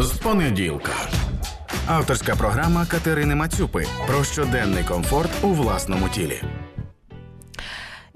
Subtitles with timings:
[0.00, 0.92] з понеділка.
[1.86, 6.42] Авторська програма Катерини Мацюпи про щоденний комфорт у власному тілі.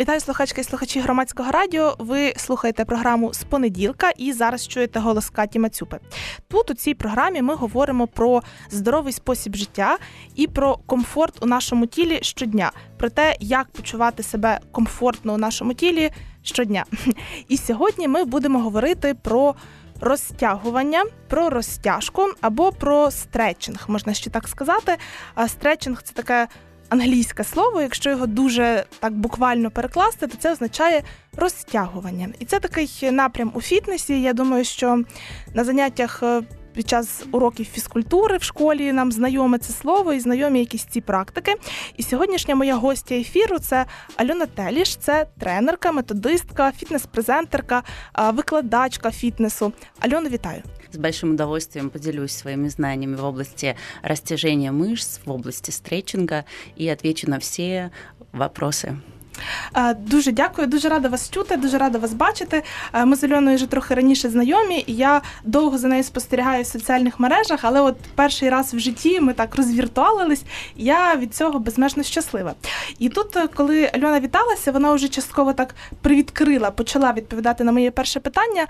[0.01, 1.97] Вітаю слухачки і слухачі громадського радіо.
[1.99, 5.99] Ви слухаєте програму з понеділка і зараз чуєте голос Каті Мацюпи.
[6.49, 9.99] Тут у цій програмі ми говоримо про здоровий спосіб життя
[10.35, 15.75] і про комфорт у нашому тілі щодня, про те, як почувати себе комфортно у нашому
[15.75, 16.11] тілі
[16.43, 16.85] щодня.
[17.49, 19.55] І сьогодні ми будемо говорити про
[20.03, 24.97] розтягування, про розтяжку або про стретчинг, можна ще так сказати.
[25.49, 26.49] Стретчинг це таке
[26.89, 27.83] англійське слово.
[27.83, 31.03] Якщо його дуже так буквально перекласти, то це означає
[31.37, 32.29] розтягування.
[32.39, 34.23] І це такий напрям у фітнесі.
[34.23, 35.05] Я думаю, що
[35.55, 36.23] на заняттях.
[36.75, 41.55] Під час уроків фізкультури в школі нам знайоме це слово і знайомі якісь ці практики.
[41.97, 43.87] І сьогоднішня моя гостя ефіру це
[44.17, 47.83] Альона Теліш, це тренерка, методистка, фітнес-презентерка,
[48.33, 49.73] викладачка фітнесу.
[50.01, 50.63] Альона, вітаю!
[50.95, 56.45] С большим удовольствием поделюсь своими знаниями в области растяжения мышц, в области стретчинга
[56.77, 57.91] и отвечу на все
[58.33, 58.97] вопросы.
[59.99, 62.63] Дуже дякую, дуже рада вас чути, дуже рада вас бачити.
[63.05, 67.21] Ми з Альоною вже трохи раніше знайомі, і я довго за нею спостерігаю в соціальних
[67.21, 70.43] мережах, але от перший раз в житті ми так розвіртуалились,
[70.77, 72.55] я від цього безмежно щаслива.
[72.99, 77.91] І тут, е, коли Альона віталася, вона вже частково так привідкрила, почала відповідати на моє
[77.91, 78.67] перше питання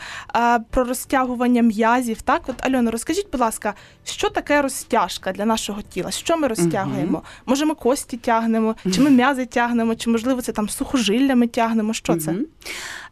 [0.70, 2.22] про розтягування м'язів.
[2.22, 6.10] Так, от Альона, розкажіть, будь ласка, що таке розтяжка для нашого тіла?
[6.10, 7.18] Що ми розтягуємо?
[7.18, 7.22] Угу.
[7.46, 11.94] Може, ми кості тягнемо, чи ми м'язи тягнемо, чи можливо це там сухожилля ми тягнемо?
[11.94, 12.34] Що це?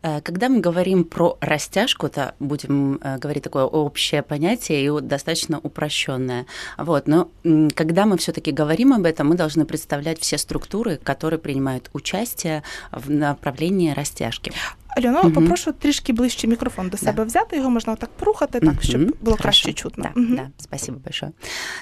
[0.03, 6.47] Когда мы говорим про растяжку, то будем э, говорить такое общее понятие и достаточно упрощенное.
[6.79, 7.29] Вот, но
[7.75, 13.11] когда мы все-таки говорим об этом, мы должны представлять все структуры, которые принимают участие в
[13.11, 14.53] направлении растяжки.
[14.97, 15.31] Альона, угу.
[15.31, 17.23] попрошу трішки ближче мікрофон до себе да.
[17.23, 19.43] взяти, його можна так порухати, так, щоб было Хорошо.
[19.43, 20.11] краще чутно.
[20.15, 20.35] Да, угу.
[20.35, 21.33] да, спасибо большое.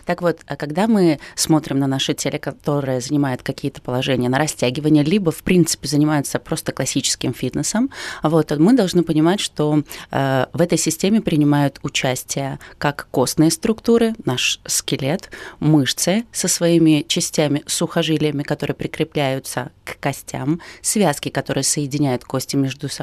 [0.04, 5.04] Так вот, а когда мы смотрим на наше тело, которое занимает какие-то положения на растягивание,
[5.04, 7.90] либо, в принципе, занимается просто классическим фитнесом,
[8.22, 14.60] вот, мы должны понимать, что э, в этой системе принимают участие как костные структуры, наш
[14.66, 15.30] скелет,
[15.60, 22.97] мышцы со своими частями, сухожилиями, которые прикрепляются к костям, связки, которые соединяют кости между собой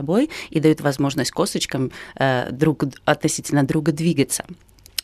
[0.50, 4.45] и дают возможность косточкам э, друг, относительно друга двигаться.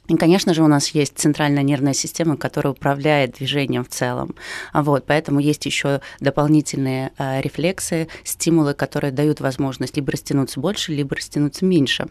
[0.07, 4.35] И, конечно же, у нас есть центральная нервная система, которая управляет движением в целом.
[4.73, 11.15] Вот, поэтому есть еще дополнительные э, рефлексы, стимулы, которые дают возможность либо растянуться больше, либо
[11.15, 12.07] растянуться меньше.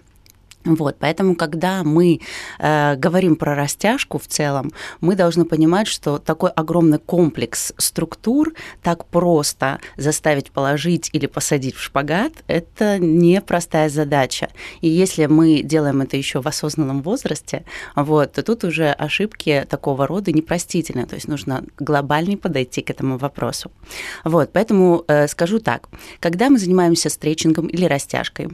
[0.65, 2.21] Вот, поэтому, когда мы
[2.59, 9.07] э, говорим про растяжку в целом, мы должны понимать, что такой огромный комплекс структур так
[9.07, 14.51] просто заставить положить или посадить в шпагат– это непростая задача.
[14.83, 17.65] И если мы делаем это еще в осознанном возрасте,
[17.97, 21.07] вот, то тут уже ошибки такого рода непростительны.
[21.07, 23.71] То есть нужно глобальнее подойти к этому вопросу.
[24.25, 25.89] Вот, поэтому э, скажу так:
[26.21, 28.51] когда мы занимаемся стретчингом или растяжкой,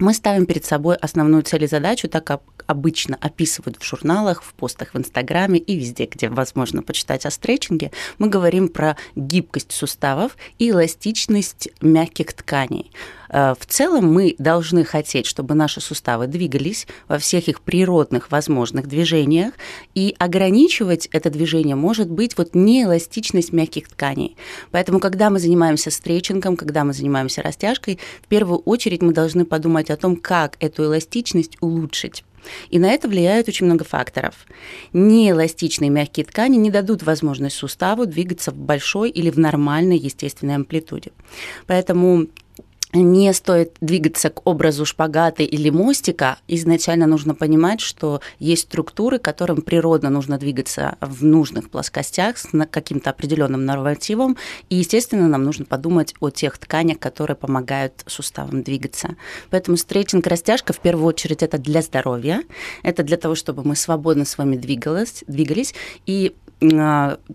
[0.00, 4.54] мы ставим перед собой основную цель и задачу, так как обычно описывают в журналах, в
[4.54, 10.36] постах в Инстаграме и везде, где возможно почитать о стретчинге, мы говорим про гибкость суставов
[10.58, 12.90] и эластичность мягких тканей.
[13.30, 18.86] Э, в целом мы должны хотеть, чтобы наши суставы двигались во всех их природных возможных
[18.86, 19.54] движениях,
[19.94, 24.36] и ограничивать это движение может быть вот неэластичность мягких тканей.
[24.70, 29.90] Поэтому, когда мы занимаемся стретчингом, когда мы занимаемся растяжкой, в первую очередь мы должны подумать
[29.90, 32.24] о том, как эту эластичность улучшить.
[32.70, 34.34] И на это влияет очень много факторов.
[34.92, 41.12] Неэластичные мягкие ткани не дадут возможность суставу двигаться в большой или в нормальной естественной амплитуде.
[41.66, 42.28] Поэтому
[42.92, 46.38] не стоит двигаться к образу шпагата или мостика.
[46.48, 53.10] Изначально нужно понимать, что есть структуры, которым природно нужно двигаться в нужных плоскостях с каким-то
[53.10, 54.36] определенным нормативом.
[54.68, 59.16] И, естественно, нам нужно подумать о тех тканях, которые помогают суставам двигаться.
[59.50, 62.42] Поэтому стретчинг, растяжка, в первую очередь, это для здоровья.
[62.82, 65.74] Это для того, чтобы мы свободно с вами двигались, двигались
[66.06, 66.34] и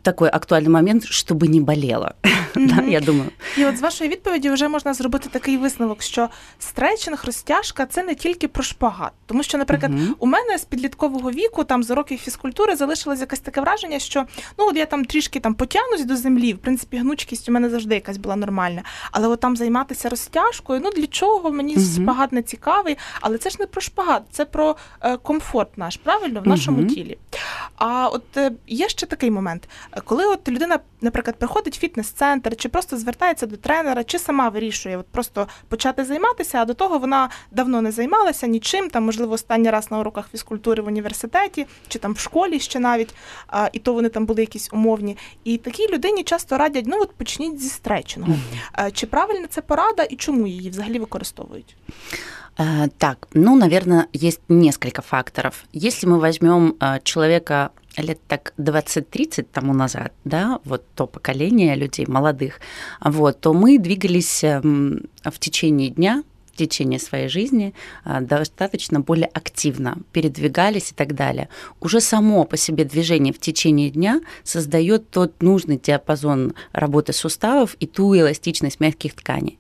[0.02, 2.12] такой актуальний момент, щоб не боліло.
[2.56, 3.30] да, я думаю.
[3.58, 6.30] І от з вашої відповіді вже можна зробити такий висновок, що
[6.60, 9.12] стретчинг, розтяжка це не тільки про шпагат.
[9.26, 13.62] Тому що, наприклад, у мене з підліткового віку, там з років фізкультури, залишилось якесь таке
[13.62, 14.26] враження, що
[14.58, 17.96] ну от я там трішки там потягнусь до землі, в принципі, гнучкість у мене завжди
[17.96, 18.84] якась була нормальна.
[19.12, 23.58] Але от там займатися розтяжкою, ну для чого мені шпагат не цікавий, але це ж
[23.60, 27.18] не про шпагат, це про е, комфорт наш, правильно, в нашому тілі.
[27.76, 29.70] А от е, є ще такий момент,
[30.04, 34.98] коли от людина, наприклад, приходить в фітнес-центр, чи просто звертається до тренера, чи сама вирішує
[34.98, 39.70] от просто почати займатися, а до того вона давно не займалася нічим, там, можливо, останній
[39.70, 43.16] раз на уроках фізкультури в університеті, чи там в школі ще навіть,
[43.74, 45.18] і то вони там були якісь умовні.
[45.44, 48.32] І такій людині часто радять, ну от почніть зі стретчингу.
[48.32, 48.92] Mm-hmm.
[48.92, 51.76] Чи правильна це порада і чому її взагалі використовують?
[52.58, 55.66] Э, так, ну, наверное, есть несколько факторов.
[55.74, 62.06] Если мы возьмем э, человека лет так 20-30 тому назад, да, вот то поколение людей
[62.08, 62.60] молодых,
[63.02, 66.24] вот, то мы двигались эм, в течение дня
[66.56, 67.74] в течение своей жизни
[68.06, 71.50] а, достаточно более активно передвигались и так далее.
[71.82, 77.88] Уже само по себе движение в течение дня создает тот нужный диапазон работы суставов и
[77.88, 79.60] ту эластичность мягких тканей.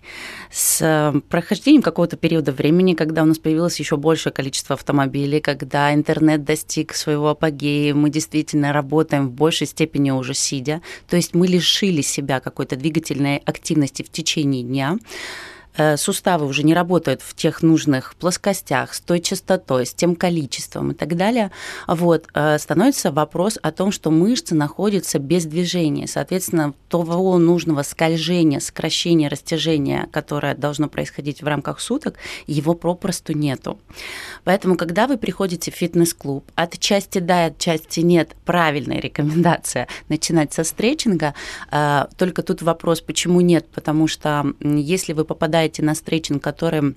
[0.49, 5.93] С э, прохождением какого-то периода времени, когда у нас появилось еще большее количество автомобилей, когда
[5.93, 11.47] интернет достиг своего апогея, мы действительно работаем в большей степени уже сидя, то есть мы
[11.47, 14.97] лишили себя какой-то двигательной активности в течение дня,
[15.97, 20.93] суставы уже не работают в тех нужных плоскостях, с той частотой, с тем количеством и
[20.93, 21.51] так далее,
[21.87, 26.07] вот, э, становится вопрос о том, что мышцы находятся без движения.
[26.07, 32.15] Соответственно, того нужного скольжения, сокращения, растяжения, которое должно происходить в рамках суток,
[32.47, 33.79] его попросту нету.
[34.43, 40.53] Поэтому, когда вы приходите в фитнес-клуб, от части да, от части нет, правильная рекомендация начинать
[40.53, 41.33] со стретчинга,
[41.71, 46.95] э, только тут вопрос, почему нет, потому что если вы попадаете попадаете на стретчинг, который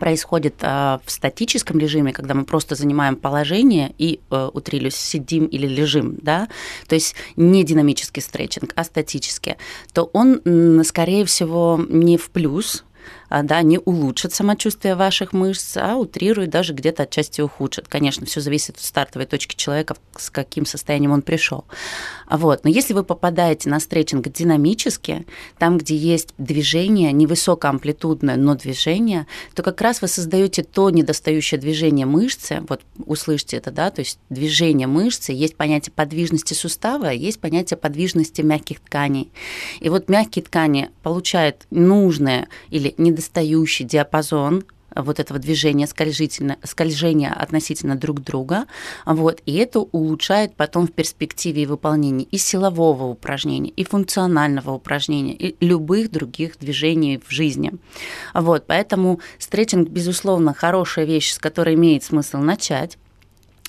[0.00, 5.66] происходит э, в статическом режиме, когда мы просто занимаем положение и, э, утрилюсь, сидим или
[5.66, 6.48] лежим, да,
[6.88, 9.56] то есть не динамический стретчинг, а статический,
[9.92, 10.40] то он,
[10.84, 12.84] скорее всего, не в плюс,
[13.21, 17.88] а, да, не улучшит самочувствие ваших мышц, а утрирует, даже где-то отчасти ухудшит.
[17.88, 21.64] Конечно, все зависит от стартовой точки человека, с каким состоянием он пришел.
[22.30, 22.64] Вот.
[22.64, 25.26] Но если вы попадаете на стретчинг динамически,
[25.58, 32.06] там, где есть движение, невысокоамплитудное, но движение, то как раз вы создаете то недостающее движение
[32.06, 37.76] мышцы, вот услышьте это, да, то есть движение мышцы, есть понятие подвижности сустава, есть понятие
[37.76, 39.30] подвижности мягких тканей.
[39.80, 44.64] И вот мягкие ткани получают нужное или недостающее недостающий диапазон
[44.94, 48.66] вот этого движения скольжения относительно друг друга,
[49.06, 55.56] вот, и это улучшает потом в перспективе выполнения и силового упражнения, и функционального упражнения, и
[55.64, 57.72] любых других движений в жизни.
[58.34, 62.98] Вот, поэтому стретчинг, безусловно, хорошая вещь, с которой имеет смысл начать,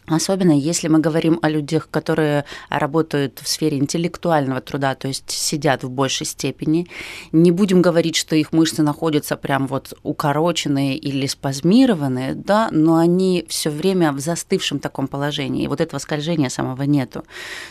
[0.07, 5.83] Особенно если мы говорим о людях, которые работают в сфере интеллектуального труда, то есть сидят
[5.83, 6.87] в большей степени.
[7.31, 13.45] Не будем говорить, что их мышцы находятся прям вот укороченные или спазмированные, да, но они
[13.47, 15.63] все время в застывшем таком положении.
[15.63, 17.23] И вот этого скольжения самого нету.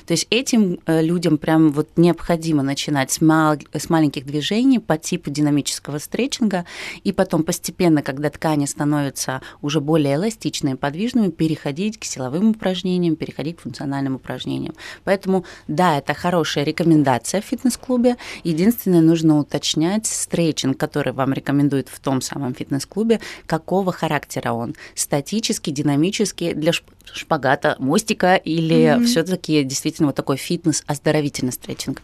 [0.06, 4.96] То есть этим э, людям прям вот необходимо начинать с, мал- с маленьких движений по
[4.96, 6.64] типу динамического стретчинга,
[7.05, 13.56] и потом постепенно, когда ткани становятся уже более эластичными, подвижными, переходить к силовым упражнениям, переходить
[13.56, 14.74] к функциональным упражнениям.
[15.04, 18.16] Поэтому, да, это хорошая рекомендация в фитнес-клубе.
[18.44, 24.74] Единственное, нужно уточнять стретчинг, который вам рекомендуют в том самом фитнес-клубе, какого характера он.
[24.94, 26.72] Статический, динамический, для
[27.12, 29.05] шпагата, мостика или mm-hmm.
[29.05, 31.97] все-таки дійсно вот такой фітнес, оздоровительний стретчинг.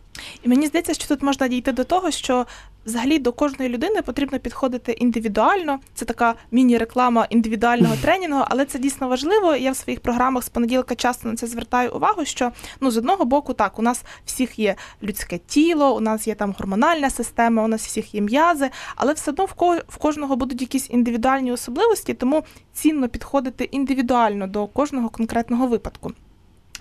[0.43, 2.47] І мені здається, що тут можна дійти до того, що
[2.87, 5.79] взагалі до кожної людини потрібно підходити індивідуально.
[5.95, 9.57] Це така міні-реклама індивідуального тренінгу, але це дійсно важливо.
[9.57, 12.25] Я в своїх програмах з понеділка часто на це звертаю увагу.
[12.25, 16.35] Що ну з одного боку, так у нас всіх є людське тіло, у нас є
[16.35, 19.45] там гормональна система, у нас всіх є м'язи, але все одно
[19.89, 22.45] в кожного будуть якісь індивідуальні особливості, тому
[22.79, 26.13] цінно підходити індивідуально до кожного конкретного випадку.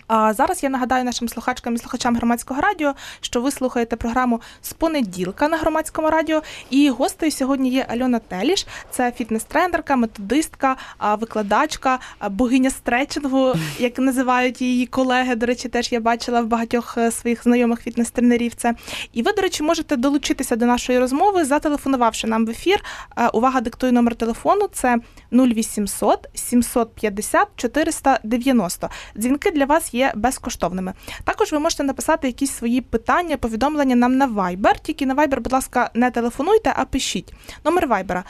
[0.07, 4.73] А зараз я нагадаю нашим слухачкам і слухачам громадського радіо, що ви слухаєте програму з
[4.73, 6.41] понеділка на громадському радіо.
[6.69, 10.75] І гостею сьогодні є Альона Теліш, це фітнес-тренерка, методистка,
[11.19, 11.99] викладачка,
[12.29, 15.35] богиня стретчингу, як називають її колеги.
[15.35, 18.55] До речі, теж я бачила в багатьох е, своїх знайомих фітнес-тренерів.
[18.55, 18.75] Це
[19.13, 22.83] і ви, до речі, можете долучитися до нашої розмови, зателефонувавши нам в ефір.
[23.17, 24.67] Е, увага, диктую номер телефону.
[24.73, 24.97] Це
[25.31, 28.89] 0800 750 490.
[29.17, 30.93] Дзвінки для вас є безкоштовними.
[31.24, 34.81] Також ви можете написати якісь свої питання, повідомлення нам на Viber.
[34.81, 37.34] Тільки на Viber, будь ласка, не телефонуйте, а пишіть.
[37.65, 38.24] Номер Viber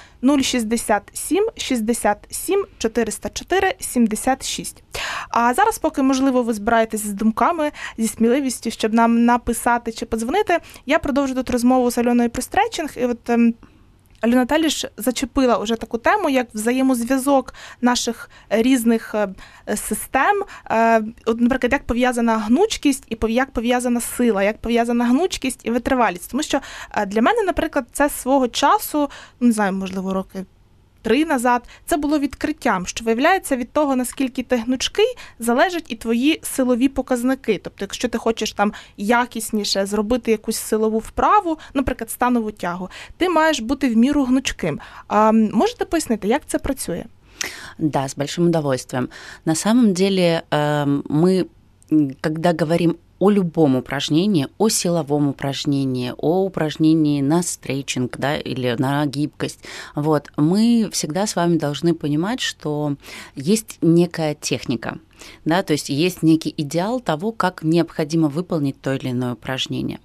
[0.43, 4.83] 067 67 404 76.
[5.29, 10.59] А зараз, поки можливо, ви збираєтесь з думками, зі сміливістю, щоб нам написати чи подзвонити,
[10.85, 12.89] я продовжу тут розмову з Альоною про стретчинг.
[12.95, 13.53] І от ем,
[14.21, 19.27] Альона Таліш зачепила уже таку тему, як взаємозв'язок наших різних е,
[19.77, 20.43] систем.
[20.69, 26.31] Е, Наприклад, як пов'язана гнучкість і як пов'язана сила, як пов'язана гнучкість і витривалість.
[26.31, 26.59] Тому що
[26.91, 29.09] е, для мене, наприклад, це свого часу,
[29.39, 30.45] не знаю, можливо, роки
[31.01, 36.39] три назад, це було відкриттям, що виявляється від того, наскільки ти гнучкий, залежать і твої
[36.43, 37.61] силові показники.
[37.63, 43.59] Тобто, якщо ти хочеш там якісніше зробити якусь силову вправу, наприклад, станову тягу, ти маєш
[43.59, 44.79] бути в міру гнучким.
[45.07, 47.05] А можете пояснити, як це працює?
[47.77, 49.09] Да, с большим удовольствием.
[49.45, 51.45] На самом деле э, мы,
[52.21, 59.05] когда говорим о любом упражнении, о силовом упражнении, о упражнении на стрейчинг да, или на
[59.05, 59.59] гибкость,
[59.95, 62.95] вот, мы всегда с вами должны понимать, что
[63.35, 64.99] есть некая техника.
[65.45, 69.99] Да, то есть есть некий идеал того, как необходимо выполнить то или иное упражнение.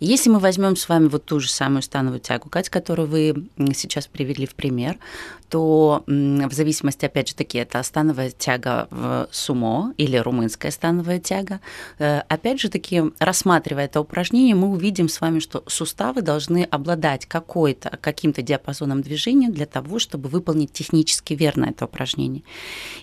[0.00, 4.06] Если мы возьмем с вами вот ту же самую становую тягу, Кать, которую вы сейчас
[4.06, 4.98] привели в пример,
[5.48, 11.60] то в зависимости, опять же таки, это становая тяга в сумо или румынская становая тяга,
[11.98, 17.26] э, опять же таки, рассматривая это упражнение, мы увидим с вами, что суставы должны обладать
[17.26, 22.42] какой-то, каким-то диапазоном движения для того, чтобы выполнить технически верно это упражнение.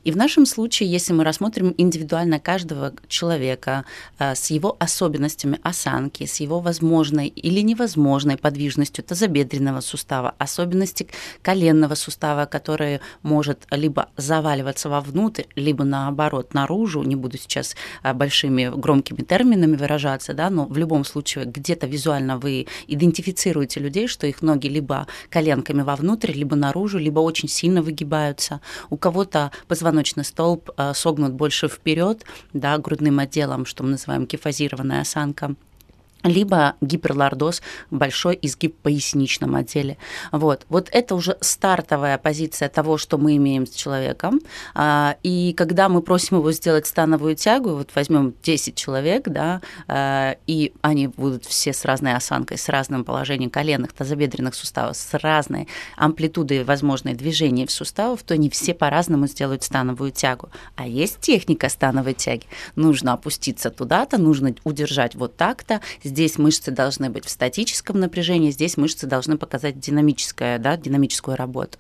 [0.03, 3.85] И в нашем случае, если мы рассмотрим индивидуально каждого человека
[4.19, 11.07] э, с его особенностями осанки, с его возможной или невозможной подвижностью тазобедренного сустава, особенности
[11.41, 18.71] коленного сустава, который может либо заваливаться вовнутрь, либо наоборот наружу, не буду сейчас а, большими
[18.75, 24.41] громкими терминами выражаться, да, но в любом случае где-то визуально вы идентифицируете людей, что их
[24.41, 28.61] ноги либо коленками вовнутрь, либо наружу, либо очень сильно выгибаются.
[28.89, 35.01] У кого-то позвоночный столб а, согнут больше вперед, да, грудным отделом, что мы называем кефазированная
[35.01, 35.55] осанка
[36.25, 39.97] либо гиперлордоз, большой изгиб в поясничном отделе.
[40.31, 40.65] Вот.
[40.69, 44.41] вот это уже стартовая позиция того, что мы имеем с человеком.
[44.73, 50.35] А, и когда мы просим его сделать становую тягу, вот возьмем 10 человек, да, а,
[50.47, 55.67] и они будут все с разной осанкой, с разным положением коленных, тазобедренных суставов, с разной
[55.95, 60.49] амплитудой возможной движения в суставах, то они все по-разному сделают становую тягу.
[60.75, 62.47] А есть техника становой тяги.
[62.75, 65.81] Нужно опуститься туда-то, нужно удержать вот так-то,
[66.15, 71.77] Здесь мышцы должны быть в статическом напряжении, здесь мышцы должны показать динамическое, да, динамическую работу.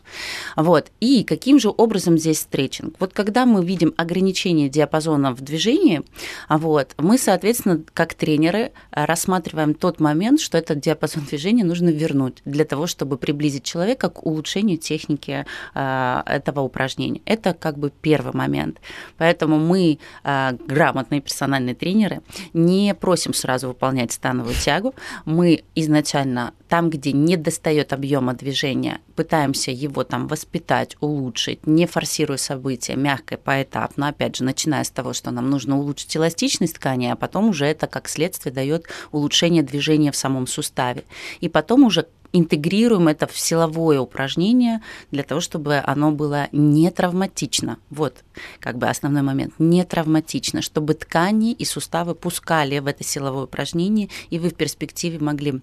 [0.57, 0.91] Вот.
[0.99, 2.95] И каким же образом здесь стретчинг?
[2.99, 6.01] Вот когда мы видим ограничение диапазона в движении,
[6.49, 12.65] вот, мы, соответственно, как тренеры рассматриваем тот момент, что этот диапазон движения нужно вернуть для
[12.65, 17.21] того, чтобы приблизить человека к улучшению техники э, этого упражнения.
[17.23, 18.81] Это как бы первый момент.
[19.17, 26.89] Поэтому мы, э, грамотные персональные тренеры, не просим сразу выполнять становую тягу, мы изначально там,
[26.89, 34.07] где не достает объема движения, пытаемся его там воспитать, улучшить, не форсируя события, мягко, поэтапно,
[34.07, 37.85] опять же, начиная с того, что нам нужно улучшить эластичность ткани, а потом уже это
[37.85, 41.03] как следствие дает улучшение движения в самом суставе.
[41.39, 47.77] И потом уже интегрируем это в силовое упражнение для того, чтобы оно было не травматично.
[47.89, 48.23] Вот
[48.59, 49.53] как бы основной момент.
[49.59, 55.19] Не травматично, чтобы ткани и суставы пускали в это силовое упражнение, и вы в перспективе
[55.19, 55.61] могли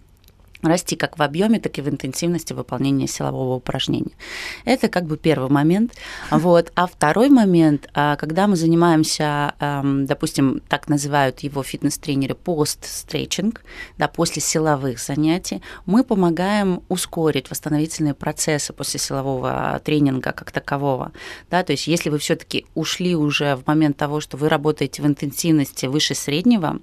[0.63, 4.13] расти как в объеме, так и в интенсивности выполнения силового упражнения.
[4.65, 5.93] Это как бы первый момент.
[6.31, 6.73] Вот.
[6.75, 13.63] А второй момент, а, когда мы занимаемся, допустим, так называют его фитнес-тренеры пост-стрейчинг,
[13.99, 21.13] да, после силовых занятий, мы помогаем ускорить восстановительные процессы после силового тренинга как такового.
[21.51, 25.07] Да, то есть если вы все-таки ушли уже в момент того, что вы работаете в
[25.07, 26.79] интенсивности выше среднего,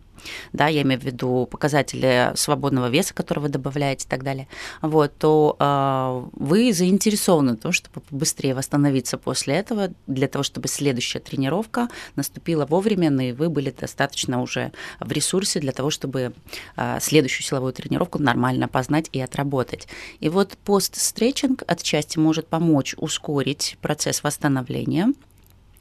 [0.54, 4.48] да, я имею в виду показатели свободного веса, который вы добавляете и так далее,
[4.82, 10.68] вот, то э, вы заинтересованы в том, чтобы быстрее восстановиться после этого, для того, чтобы
[10.68, 16.34] следующая тренировка наступила вовремя, и вы были достаточно уже в ресурсе для того, чтобы
[16.76, 19.88] э, следующую силовую тренировку нормально познать и отработать.
[20.20, 25.14] И вот пост-стретчинг отчасти может помочь ускорить процесс восстановления,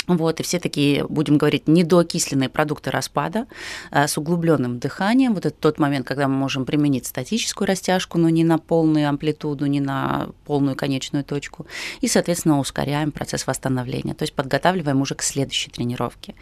[0.08, 3.46] вот, и все такие, будем говорить, недоокисленные продукты распада
[3.90, 5.34] а, с углубленным дыханием.
[5.34, 9.66] Вот это тот момент, когда мы можем применить статическую растяжку, но не на полную амплитуду,
[9.66, 11.66] не на полную конечную точку.
[12.00, 16.34] И, соответственно, ускоряем процесс восстановления, то есть подготавливаем уже к следующей тренировке.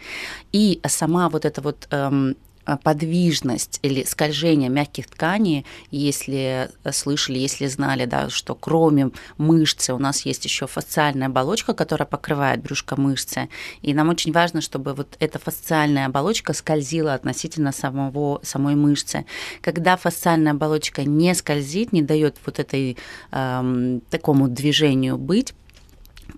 [0.51, 2.35] И сама вот эта вот эм,
[2.75, 10.25] подвижность или скольжение мягких тканей, если слышали, если знали, да, что кроме мышцы у нас
[10.25, 13.49] есть еще фасциальная оболочка, которая покрывает брюшко мышцы,
[13.81, 19.25] и нам очень важно, чтобы вот эта фасциальная оболочка скользила относительно самого, самой мышцы.
[19.61, 22.97] Когда фасциальная оболочка не скользит, не дает вот этой
[23.31, 25.53] эм, такому движению быть,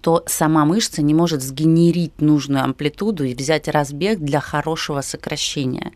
[0.02, 5.92] то сама мышца не может сгенерить нужную амплитуду и взять разбег для хорошего сокращения.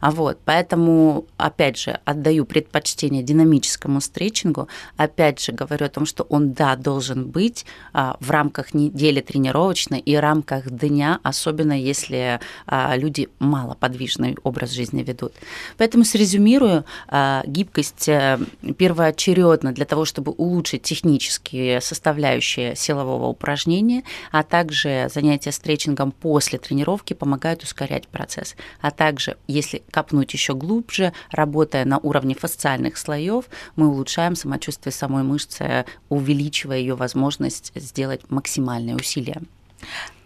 [0.00, 4.68] А вот, поэтому, опять же, отдаю предпочтение динамическому стретчингу.
[4.96, 9.98] Опять же, говорю о том, что он, да, должен быть а, в рамках недели тренировочной
[10.00, 15.32] и рамках дня, особенно если а, люди малоподвижный образ жизни ведут.
[15.76, 18.38] Поэтому срезюмирую, а, гибкость э,
[18.78, 27.14] первоочередно для того, чтобы улучшить технические составляющие силового упражнения, а также занятия стретчингом после тренировки
[27.14, 28.56] помогают ускорять процесс.
[28.80, 33.46] А также, если копнуть еще глубже, работая на уровне фасциальных слоев,
[33.76, 39.40] мы улучшаем самочувствие самой мышцы, увеличивая ее возможность сделать максимальные усилия.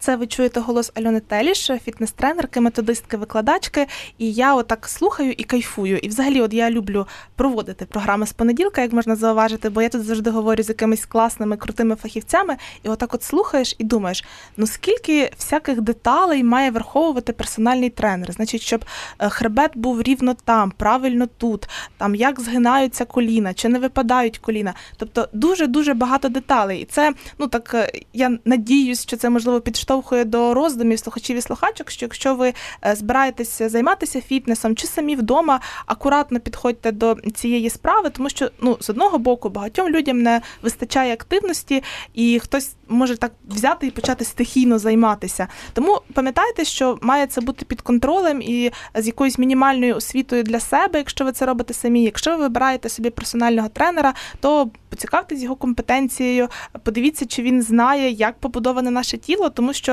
[0.05, 3.87] Це ви чуєте голос Альони Теліш, фітнес-тренерки, методистки, викладачки.
[4.19, 5.99] І я отак слухаю і кайфую.
[5.99, 7.07] І взагалі, от я люблю
[7.37, 11.57] проводити програми з понеділка, як можна зауважити, бо я тут завжди говорю з якимись класними,
[11.57, 14.25] крутими фахівцями, і отак от слухаєш і думаєш,
[14.57, 18.33] ну скільки всяких деталей має враховувати персональний тренер.
[18.33, 18.85] Значить, щоб
[19.19, 24.75] е, хребет був рівно там, правильно тут, там як згинаються коліна, чи не випадають коліна.
[24.97, 26.81] Тобто дуже-дуже багато деталей.
[26.81, 31.37] І це, ну так е, я надіюсь, що це можливо підштовхує підштовхує до роздумів слухачів
[31.37, 32.53] і слухачок, що якщо ви
[32.87, 38.77] е, збираєтеся займатися фітнесом чи самі вдома, акуратно підходьте до цієї справи, тому що ну
[38.81, 41.83] з одного боку багатьом людям не вистачає активності,
[42.15, 45.49] і хтось може так взяти і почати стихійно займатися.
[45.73, 50.99] Тому пам'ятайте, що має це бути під контролем і з якоюсь мінімальною освітою для себе,
[50.99, 52.03] якщо ви це робите самі.
[52.03, 56.49] Якщо ви вибираєте собі персонального тренера, то поцікавтесь його компетенцією,
[56.83, 59.84] подивіться, чи він знає, як побудоване наше тіло, тому що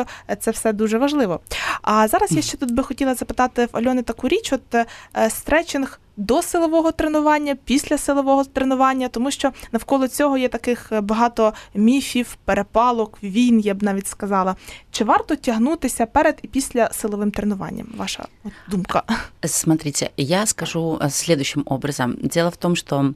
[0.40, 1.40] це все дуже важливо.
[1.82, 4.86] А зараз я ще тут би хотіла запитати в Альони таку річ: от е,
[5.30, 11.52] стретчинг до силового тренування, після силового тренування, тому що навколо цього є таких е, багато
[11.74, 14.56] міфів, перепалок, війн, я б навіть сказала.
[14.90, 17.86] Чи варто тягнутися перед і після силовим тренуванням?
[17.96, 18.26] Ваша
[18.68, 19.02] думка?
[19.44, 22.16] Смотрите, я скажу э, следующим образом.
[22.22, 23.14] Дело в том, что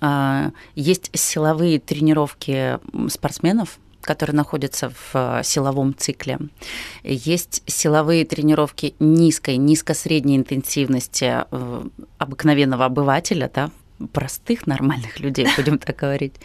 [0.00, 6.39] э, есть силовые тренировки спортсменов, которые находятся в э, силовом цикле.
[7.03, 11.83] Есть силовые тренировки низкой, низко-средней интенсивности э,
[12.17, 13.69] обыкновенного обывателя, да,
[14.13, 16.35] простых нормальных людей, будем так говорить.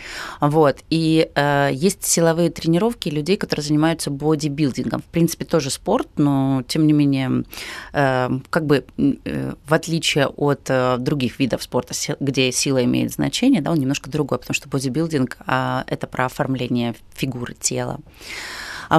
[0.41, 0.79] Вот.
[0.91, 5.01] И э, есть силовые тренировки людей, которые занимаются бодибилдингом.
[5.01, 7.45] В принципе, тоже спорт, но тем не менее,
[7.93, 13.61] э, как бы э, в отличие от э, других видов спорта, где сила имеет значение,
[13.61, 18.01] да, он немножко другой, потому что бодибилдинг э, это про оформление фигуры тела.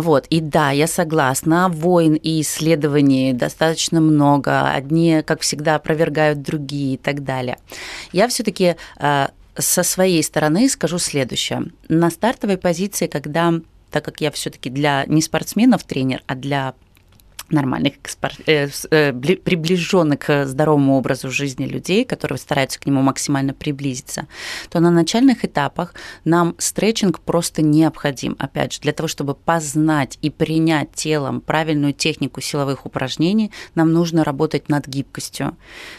[0.02, 4.72] Вот, и да, я согласна, войн и исследований достаточно много.
[4.72, 7.58] Одни, как всегда, опровергают другие и так далее.
[8.12, 11.66] Я все-таки э, со своей стороны скажу следующее.
[11.90, 13.54] На стартовой позиции, когда
[13.94, 16.74] так как я все-таки для не спортсменов тренер, а для
[17.50, 17.94] нормальных,
[18.48, 24.28] э, э, приближенных к здоровому образу жизни людей, которые стараются к нему максимально приблизиться,
[24.70, 28.36] то на начальных этапах нам стретчинг просто необходим.
[28.40, 34.24] Опять же, для того, чтобы познать и принять телом правильную технику силовых упражнений, нам нужно
[34.24, 35.58] работать над гибкостью.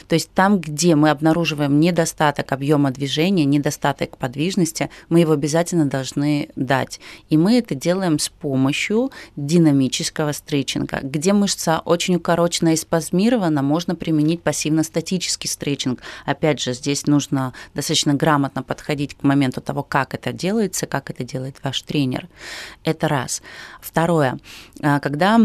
[0.08, 6.48] То есть там, где мы обнаруживаем недостаток объема движения, недостаток подвижности, мы его обязательно должны
[6.56, 7.00] дать.
[7.28, 13.94] И мы это делаем с помощью динамического стретчинга, где мышца очень укорочена и спазмирована, можно
[13.94, 16.00] применить пассивно-статический стретчинг.
[16.24, 21.22] Опять же, здесь нужно достаточно грамотно подходить к моменту того, как это делается, как это
[21.22, 22.28] делает ваш тренер.
[22.82, 23.42] Это раз.
[23.82, 24.38] Второе.
[24.80, 25.38] А, когда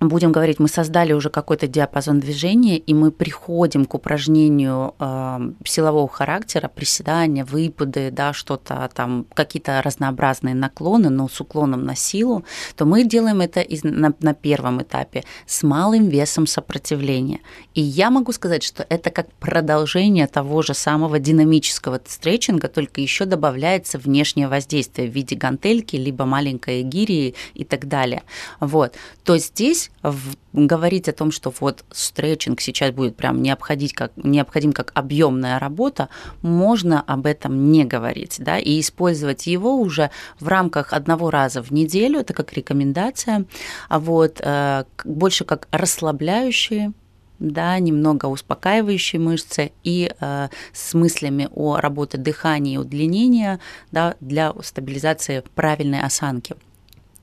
[0.00, 6.08] будем говорить, мы создали уже какой-то диапазон движения, и мы приходим к упражнению э, силового
[6.08, 12.44] характера, приседания, выпады, да, что-то там, какие-то разнообразные наклоны, но с уклоном на силу,
[12.76, 17.40] то мы делаем это из, на, на первом этапе с малым весом сопротивления.
[17.74, 23.24] И я могу сказать, что это как продолжение того же самого динамического стретчинга, только еще
[23.24, 28.22] добавляется внешнее воздействие в виде гантельки, либо маленькой гири и так далее.
[28.60, 28.94] Вот.
[29.24, 34.12] То здесь здесь в, говорить о том, что вот стретчинг сейчас будет прям необходим как,
[34.16, 36.08] необходим как объемная работа,
[36.42, 41.70] можно об этом не говорить, да, и использовать его уже в рамках одного раза в
[41.70, 43.44] неделю, это как рекомендация,
[43.88, 46.92] а вот э, больше как расслабляющие
[47.38, 53.60] да, немного успокаивающие мышцы и э, с мыслями о работе дыхания и удлинения
[53.92, 56.56] да, для стабилизации правильной осанки.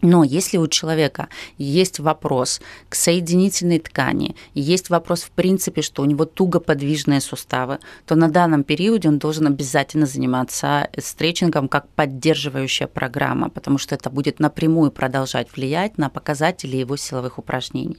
[0.03, 6.05] Но если у человека есть вопрос к соединительной ткани, есть вопрос в принципе, что у
[6.05, 12.87] него туго подвижные суставы, то на данном периоде он должен обязательно заниматься стретчингом как поддерживающая
[12.87, 17.97] программа, потому что это будет напрямую продолжать влиять на показатели его силовых упражнений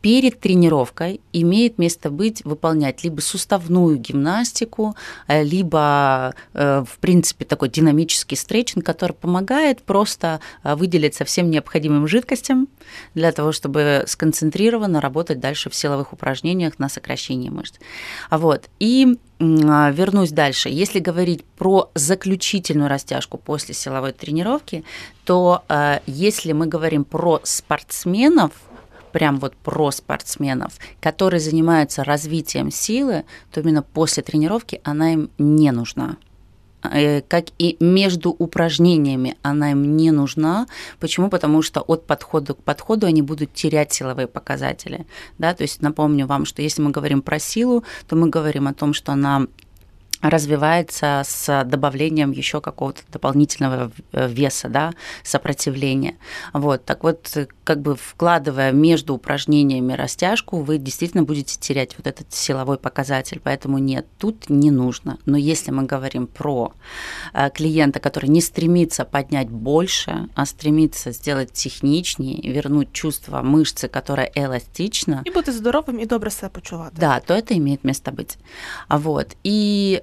[0.00, 4.96] перед тренировкой имеет место быть выполнять либо суставную гимнастику,
[5.28, 12.06] э, либо, э, в принципе, такой динамический стретчинг, который помогает просто э, выделить совсем необходимым
[12.08, 12.68] жидкостям
[13.14, 17.74] для того, чтобы сконцентрированно работать дальше в силовых упражнениях на сокращение мышц.
[18.30, 18.68] Вот.
[18.78, 20.68] И вернусь дальше.
[20.68, 24.84] Если говорить про заключительную растяжку после силовой тренировки,
[25.24, 25.62] то
[26.06, 28.52] если мы говорим про спортсменов,
[29.10, 35.70] прям вот про спортсменов, которые занимаются развитием силы, то именно после тренировки она им не
[35.72, 36.16] нужна
[36.82, 40.66] э, как и между упражнениями она им не нужна.
[40.98, 41.28] Почему?
[41.28, 45.06] Потому что от подхода к подходу они будут терять силовые показатели.
[45.38, 45.54] Да?
[45.54, 48.94] То есть напомню вам, что если мы говорим про силу, то мы говорим о том,
[48.94, 49.46] что она
[50.22, 56.16] развивается с добавлением еще какого-то дополнительного веса, да, сопротивления.
[56.52, 62.32] Вот, так вот, как бы вкладывая между упражнениями растяжку, вы действительно будете терять вот этот
[62.32, 65.18] силовой показатель, поэтому нет, тут не нужно.
[65.24, 66.72] Но если мы говорим про
[67.32, 74.30] э, клиента, который не стремится поднять больше, а стремится сделать техничнее, вернуть чувство мышцы, которая
[74.34, 75.22] эластична.
[75.24, 76.94] И быть здоровым и добре себя почувати.
[76.96, 78.36] Да, то это имеет место быть.
[78.88, 79.34] Вот.
[79.44, 80.00] И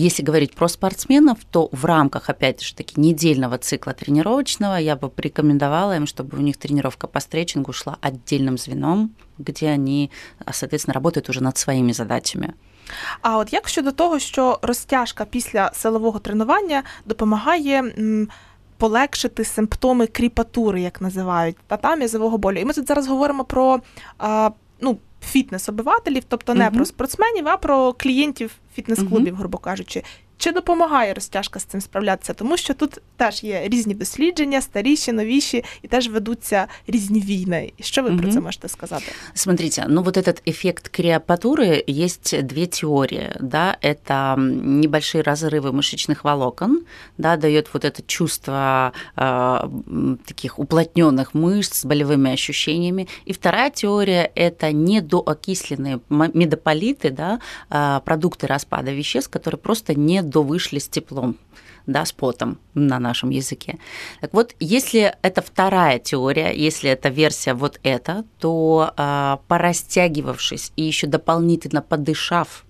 [0.00, 5.08] если говорить про спортсменов, то в рамках, опять же таки, недельного цикла тренировочного я бы
[5.08, 10.10] порекомендовала им, чтобы у них тренировка по стретчингу шла отдельным звеном, где они,
[10.52, 12.54] соответственно, работают уже над своими задачами.
[13.22, 18.28] А от як щодо того, що розтяжка після силового тренування допомагає м,
[18.76, 22.58] полегшити симптоми кріпатури, як називають, та там язового болю.
[22.58, 23.80] І ми тут зараз говоримо про
[24.18, 24.50] а,
[24.80, 30.02] ну, фітнес-обивателів, тобто не uh про спортсменів, а про клієнтів фітнес-клубів, uh грубо кажучи.
[30.42, 32.34] Чи допомагає розтяжка з цим справлятися?
[32.34, 37.72] Тому що тут теж є різні дослідження, старіші, новіші, и теж ведутся різні війны.
[37.80, 38.18] Что вы угу.
[38.18, 39.02] про это можете сказать?
[39.34, 46.84] Смотрите, ну вот этот эффект криопатуры есть две теории, да, это небольшие разрывы мышечных волокон,
[47.18, 49.68] да, дает вот это чувство э,
[50.26, 53.08] таких уплотненных мышц с болевыми ощущениями.
[53.24, 60.79] И вторая теория – это недоокисленные медополиты, да, э, продукты распада веществ, которые просто не довышли
[60.79, 61.37] с теплом
[61.87, 63.77] да, с потом на нашем языке.
[64.21, 70.83] Так вот, если это вторая теория, если это версия вот эта, то э, порастягивавшись и
[70.83, 72.65] еще дополнительно подышав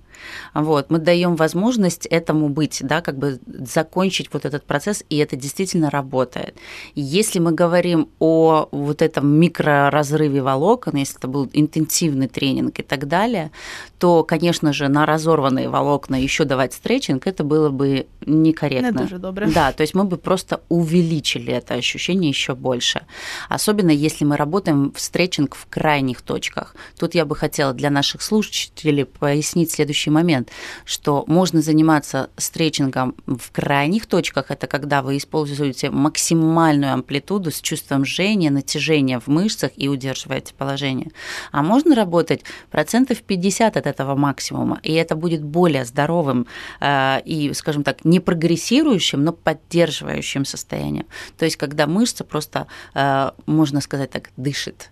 [0.53, 5.35] вот, мы даем возможность этому быть, да, как бы закончить вот этот процесс, и это
[5.35, 6.55] действительно работает.
[6.95, 13.07] Если мы говорим о вот этом микроразрыве волокон, если это был интенсивный тренинг и так
[13.07, 13.51] далее,
[13.99, 18.91] то, конечно же, на разорванные волокна еще давать стретчинг, это было бы некорректно.
[18.91, 19.47] Не дуже добре.
[19.47, 23.05] Да, то есть мы бы просто увеличили это ощущение еще больше.
[23.49, 26.75] Особенно если мы работаем в стретчинг в крайних точках.
[26.97, 30.49] Тут я бы хотела для наших слушателей пояснить следующий момент,
[30.85, 38.05] что можно заниматься стретчингом в крайних точках, это когда вы используете максимальную амплитуду с чувством
[38.05, 41.11] жжения, натяжения в мышцах и удерживаете положение.
[41.51, 46.47] А можно работать процентов 50 от этого максимума, и это будет более здоровым
[46.79, 51.05] э, и, скажем так, не прогрессирующим, но поддерживающим состоянием.
[51.37, 54.89] То есть, когда мышца просто, э, можно сказать так, дышит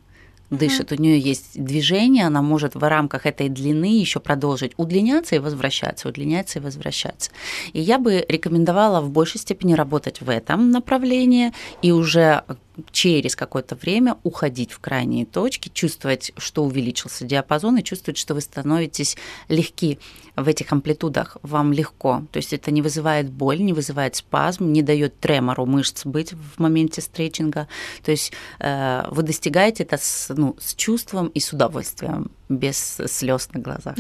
[0.51, 0.99] дышит, mm-hmm.
[0.99, 6.09] у нее есть движение, она может в рамках этой длины еще продолжить удлиняться и возвращаться,
[6.09, 7.31] удлиняться и возвращаться.
[7.73, 12.43] И я бы рекомендовала в большей степени работать в этом направлении и уже
[12.90, 18.40] через какое-то время уходить в крайние точки, чувствовать, что увеличился диапазон, и чувствовать, что вы
[18.40, 19.16] становитесь
[19.48, 19.98] легки
[20.36, 22.22] в этих амплитудах, вам легко.
[22.30, 26.60] То есть это не вызывает боль, не вызывает спазм, не дает тремору мышц быть в
[26.60, 27.68] моменте стретчинга.
[28.02, 32.30] То есть э, вы достигаете это с, ну, с чувством и с удовольствием.
[32.48, 33.94] без сльоз на глазах.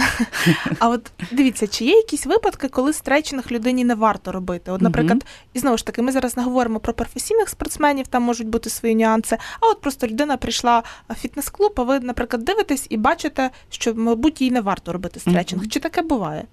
[0.78, 4.70] А от дивіться, чи є якісь випадки, коли стретчинг людині не варто робити?
[4.70, 8.48] От, наприклад, і знову ж таки, ми зараз не говоримо про професійних спортсменів, там можуть
[8.48, 9.38] бути свої нюанси.
[9.60, 14.40] А от просто людина прийшла в фітнес-клуб, а ви, наприклад, дивитесь і бачите, що, мабуть,
[14.40, 15.68] їй не варто робити стретчинг.
[15.68, 16.44] Чи таке буває?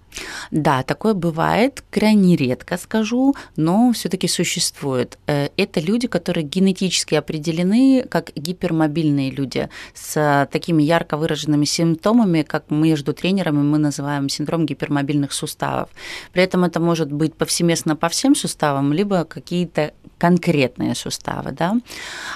[0.52, 5.18] Да, такое бывает, крайне редко скажу, но все-таки существует.
[5.28, 12.44] Э, это люди, которые генетически определены как гипермобильные люди с такими ярко выраженными симптомами симптомами,
[12.44, 15.90] как между тренерами мы называем синдром гипермобильных суставов.
[16.32, 21.77] При этом это может быть повсеместно по всем суставам, либо какие-то конкретные суставы, да,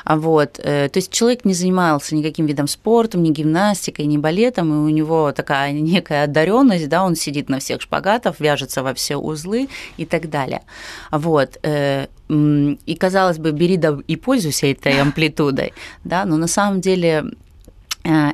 [0.06, 4.76] вот, э, то есть человек не занимался никаким видом спорта, ни гимнастикой, ни балетом, и
[4.76, 9.68] у него такая некая одаренность, да, он сидит на всех шпагатах, вяжется во все узлы
[9.96, 10.62] и так далее,
[11.10, 16.80] вот, э, и казалось бы, бери да и пользуйся этой амплитудой, да, но на самом
[16.80, 17.24] деле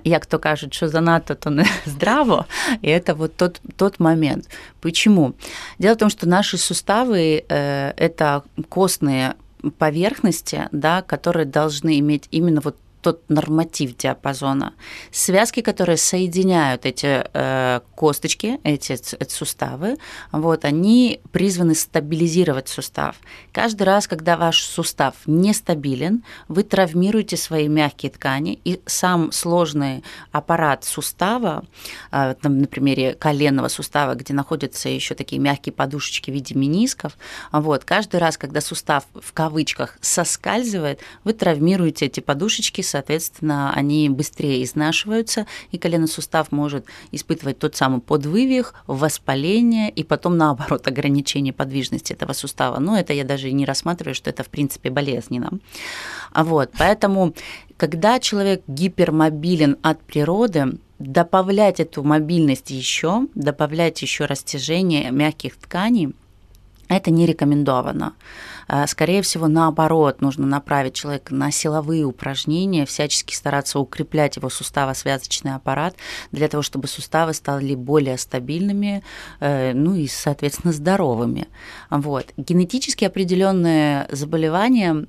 [0.04, 2.46] як то кажуть, що занадто, то не здраво,
[2.82, 4.48] и это вот тот, тот момент.
[4.80, 5.34] Почему?
[5.78, 9.34] Дело в том, что наши суставы э,– это костные
[9.78, 14.74] поверхности, да, которые должны иметь именно вот тот норматив диапазона.
[15.10, 19.96] Связки, которые соединяют эти э, косточки, эти, эти суставы,
[20.32, 23.16] вот, они призваны стабилизировать сустав.
[23.52, 30.84] Каждый раз, когда ваш сустав нестабилен, вы травмируете свои мягкие ткани, и сам сложный аппарат
[30.84, 31.64] сустава,
[32.10, 37.16] э, там, на примере коленного сустава, где находятся еще такие мягкие подушечки в виде менисков,
[37.52, 44.64] вот, каждый раз, когда сустав в кавычках соскальзывает, вы травмируете эти подушечки, соответственно, они быстрее
[44.64, 52.12] изнашиваются, и коленный сустав может испытывать тот самый подвывих, воспаление и потом, наоборот, ограничение подвижности
[52.12, 52.78] этого сустава.
[52.78, 55.50] Но это я даже не рассматриваю, что это, в принципе, болезненно.
[56.32, 57.34] А вот, поэтому,
[57.76, 66.14] когда человек гипермобилен от природы, добавлять эту мобильность еще, добавлять еще растяжение мягких тканей,
[66.88, 68.14] это не рекомендовано.
[68.68, 75.54] А, скорее всего, наоборот, нужно направить человека на силовые упражнения, всячески стараться укреплять его суставо-связочный
[75.54, 75.96] аппарат
[76.32, 79.02] для того, чтобы суставы стали более стабильными,
[79.40, 81.48] э, ну и, соответственно, здоровыми.
[81.88, 82.26] Вот.
[82.36, 85.06] Генетически определенные заболевания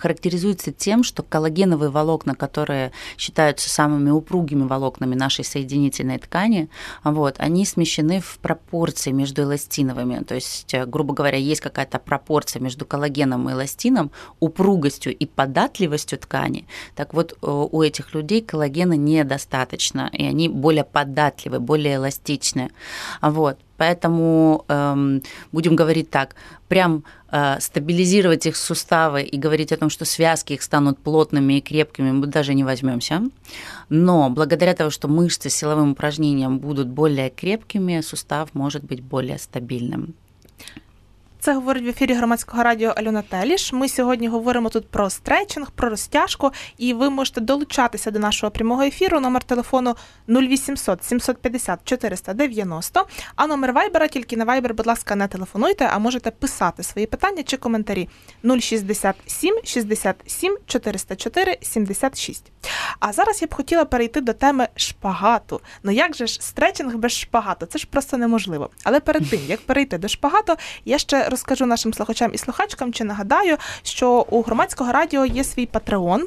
[0.00, 6.68] характеризуются тем, что коллагеновые волокна, которые считаются самыми упругими волокнами нашей соединительной ткани,
[7.04, 10.24] вот, они смещены в пропорции между эластиновыми.
[10.24, 16.66] То есть, грубо говоря, есть какая-то пропорция между коллагеном и эластином, упругостью и податливостью ткани,
[16.94, 22.70] так вот э, у этих людей коллагена недостаточно, и они более податливы, более эластичны.
[23.22, 23.58] Вот.
[23.78, 25.22] Поэтому эм,
[25.52, 26.34] будем говорить так,
[26.66, 31.60] прям э, стабилизировать их суставы и говорить о том, что связки их станут плотными и
[31.60, 33.22] крепкими, мы даже не возьмемся.
[33.88, 40.14] Но благодаря тому, что мышцы силовым упражнением будут более крепкими, сустав может быть более стабильным.
[41.40, 43.72] Це говорить в ефірі громадського радіо Альона Теліш.
[43.72, 48.82] Ми сьогодні говоримо тут про стретчинг, про розтяжку, і ви можете долучатися до нашого прямого
[48.82, 49.20] ефіру.
[49.20, 49.96] Номер телефону
[50.28, 56.30] 0800 750 490, а номер вайбера тільки на вайбер, будь ласка, не телефонуйте, а можете
[56.30, 58.08] писати свої питання чи коментарі
[58.60, 62.52] 067 67 404 76.
[63.00, 65.60] А зараз я б хотіла перейти до теми шпагату.
[65.82, 67.66] Ну як же ж стретчинг без шпагату?
[67.66, 68.70] Це ж просто неможливо.
[68.84, 73.04] Але перед тим як перейти до шпагату, я ще розкажу нашим слухачам і слухачкам, чи
[73.04, 76.26] нагадаю, що у громадського радіо є свій патреон.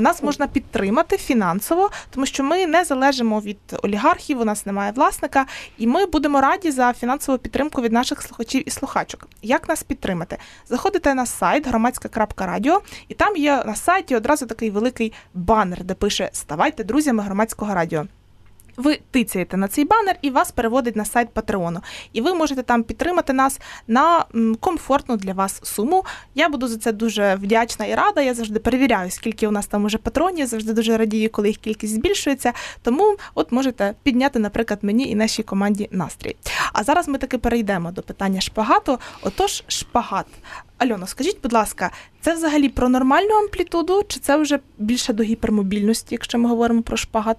[0.00, 5.46] Нас можна підтримати фінансово, тому що ми не залежимо від олігархів, у нас немає власника,
[5.78, 9.28] і ми будемо раді за фінансову підтримку від наших слухачів і слухачок.
[9.42, 10.38] Як нас підтримати?
[10.68, 16.30] Заходите на сайт громадська.радіо, і там є на сайті одразу такий великий банер, де пише
[16.32, 18.06] Ставайте друзями громадського радіо.
[18.76, 21.80] Ви тицяєте на цей банер і вас переводить на сайт Патреону.
[22.12, 24.24] І ви можете там підтримати нас на
[24.60, 26.04] комфортну для вас суму.
[26.34, 28.20] Я буду за це дуже вдячна і рада.
[28.20, 31.94] Я завжди перевіряю, скільки у нас там уже патронів, завжди дуже радію, коли їх кількість
[31.94, 32.52] збільшується.
[32.82, 36.36] Тому от можете підняти, наприклад, мені і нашій команді настрій.
[36.72, 38.98] А зараз ми таки перейдемо до питання шпагату.
[39.22, 40.26] Отож, шпагат.
[40.78, 46.08] Альоно, скажіть, будь ласка, це взагалі про нормальну амплітуду, чи це вже більше до гіпермобільності,
[46.14, 47.36] якщо ми говоримо про шпагат?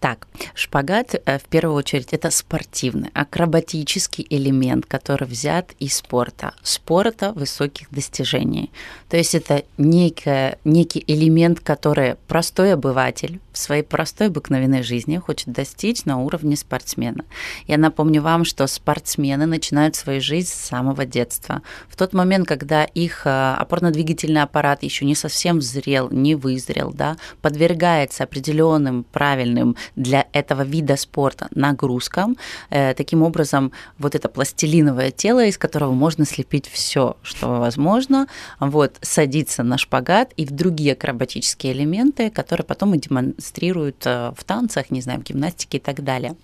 [0.00, 7.32] Так, шпагат э, в первую очередь это спортивный, акробатический элемент, который взят из спорта, спорта
[7.32, 8.70] высоких достижений.
[9.08, 15.48] То есть это некий, некий элемент, который простой обыватель в своей простой обыкновенной жизни хочет
[15.48, 17.24] достичь на уровне спортсмена.
[17.66, 21.62] Я напомню вам, что спортсмены начинают свою жизнь с самого детства.
[21.88, 27.16] В тот момент, когда их э, опорно-двигательный аппарат еще не совсем зрел, не вызрел, да,
[27.42, 32.36] подвергается определенным правильным для этого вида спорта нагрузкам.
[32.70, 38.26] Э, таким образом, вот это пластилиновое тело, из которого можно слепить все, что возможно,
[38.60, 44.44] вот, садиться на шпагат и в другие акробатические элементы, которые потом и демонстрируют э, в
[44.44, 46.36] танцах, не знаю, в гимнастике и так далее.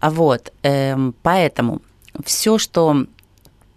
[0.00, 1.82] А вот, эм, поэтому
[2.24, 3.06] все, что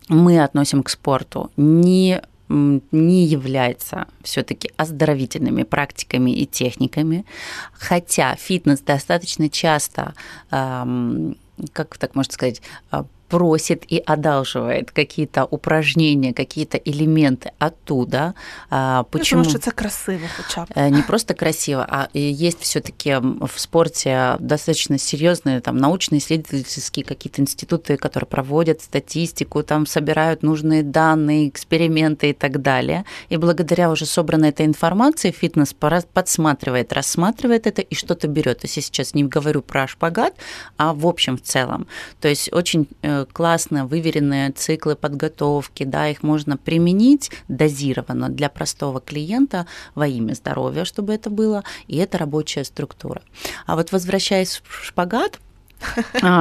[0.08, 7.26] мы относим к спорту, не не является все-таки оздоровительными практиками и техниками,
[7.74, 10.14] хотя фитнес достаточно часто,
[10.50, 18.36] как так можно сказать, а, просит и одалживает какие-то упражнения, какие-то элементы оттуда.
[18.70, 19.44] А, почему?
[19.44, 20.68] Потому что это красиво хоча б.
[20.76, 27.42] Э, не просто красиво, а есть все таки в спорте достаточно серьезные там научно-исследовательские какие-то
[27.42, 33.06] институты, которые проводят статистику, там собирают нужные данные, эксперименты и так далее.
[33.30, 38.60] И благодаря уже собранной этой информации фитнес подсматривает, рассматривает это и что-то берет.
[38.60, 40.36] То есть я сейчас не говорю про шпагат,
[40.78, 41.88] а в общем в целом.
[42.22, 49.00] То есть очень э, классно выверенные циклы подготовки, да, их можно применить дозированно для простого
[49.00, 53.22] клиента во имя здоровья, чтобы это было, и это рабочая структура.
[53.66, 55.40] А вот возвращаясь в шпагат,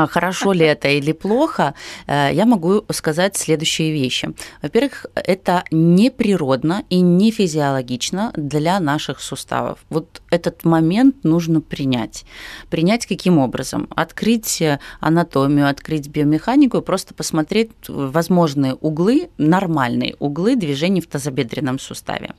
[0.09, 1.75] хорошо ли это или плохо,
[2.07, 4.35] э, я могу сказать следующие вещи.
[4.63, 9.79] Во-первых, это не природно и не физиологично для наших суставов.
[9.91, 12.25] Вот этот момент нужно принять.
[12.71, 13.89] Принять каким образом?
[13.95, 14.63] Открыть
[15.01, 22.35] анатомию, открыть биомеханику и просто посмотреть возможные углы, нормальные углы движений в тазобедренном суставе.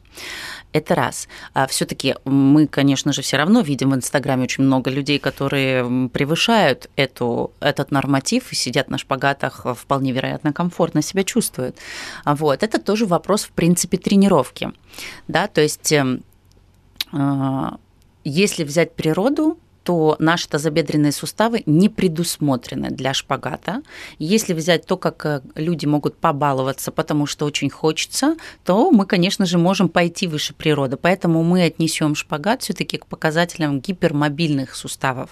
[0.75, 1.29] Это раз.
[1.53, 6.85] А все-таки мы, конечно же, все равно видим в Инстаграме очень много людей, которые превышают
[6.95, 11.78] эту, этот норматив и сидят на шпагатах, вполне вероятно, комфортно себя чувствуют.
[12.26, 12.63] Вот.
[12.63, 14.71] Это тоже вопрос, в принципе, тренировки.
[15.28, 15.48] Да?
[15.48, 16.24] То есть эм,
[17.12, 17.78] а,
[18.24, 23.84] если взять природу, то наши тазобедренные суставы не предусмотрены для шпагата.
[24.17, 29.45] Если взять то, как э, люди могут побаловаться, потому что очень хочется, то мы, конечно
[29.45, 30.98] же, можем пойти выше природы.
[30.98, 35.30] Поэтому мы отнесем шпагат все-таки к показателям гипермобильных суставов.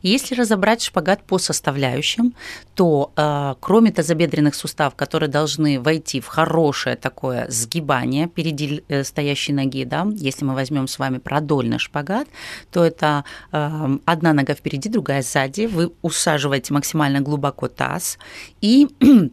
[0.00, 2.34] Если разобрать шпагат по составляющим,
[2.74, 9.54] то э, кроме тазобедренных суставов, которые должны войти в хорошее такое сгибание впереди э, стоящей
[9.54, 12.28] ноги, да, если мы возьмем с вами продольный шпагат,
[12.70, 15.66] то это э, одна нога впереди, другая сзади.
[15.66, 18.18] Вы усаживаете максимально глубоко таз
[18.60, 18.88] и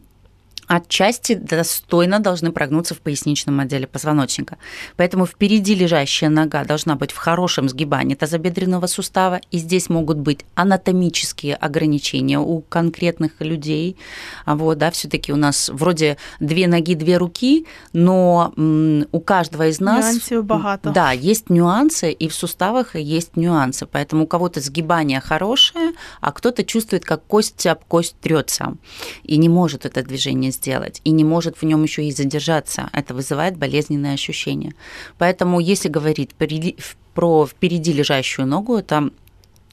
[0.66, 4.58] отчасти достойно должны прогнуться в поясничном отделе позвоночника.
[4.96, 10.44] Поэтому впереди лежащая нога должна быть в хорошем сгибании тазобедренного сустава, и здесь могут быть
[10.54, 13.96] анатомические ограничения у конкретных людей.
[14.44, 19.80] А вот, да, все-таки у нас вроде две ноги, две руки, но у каждого из
[19.80, 20.04] нас...
[20.06, 20.90] Нюансов богато.
[20.90, 23.86] Да, есть нюансы, и в суставах есть нюансы.
[23.86, 28.76] Поэтому у кого-то сгибание хорошее, а кто-то чувствует, как кость об кость трется
[29.22, 32.90] и не может это движение сделать и не может в нем еще и задержаться.
[32.92, 34.74] Это вызывает болезненные ощущения.
[35.18, 36.30] Поэтому, если говорить
[37.14, 39.10] про впереди лежащую ногу, это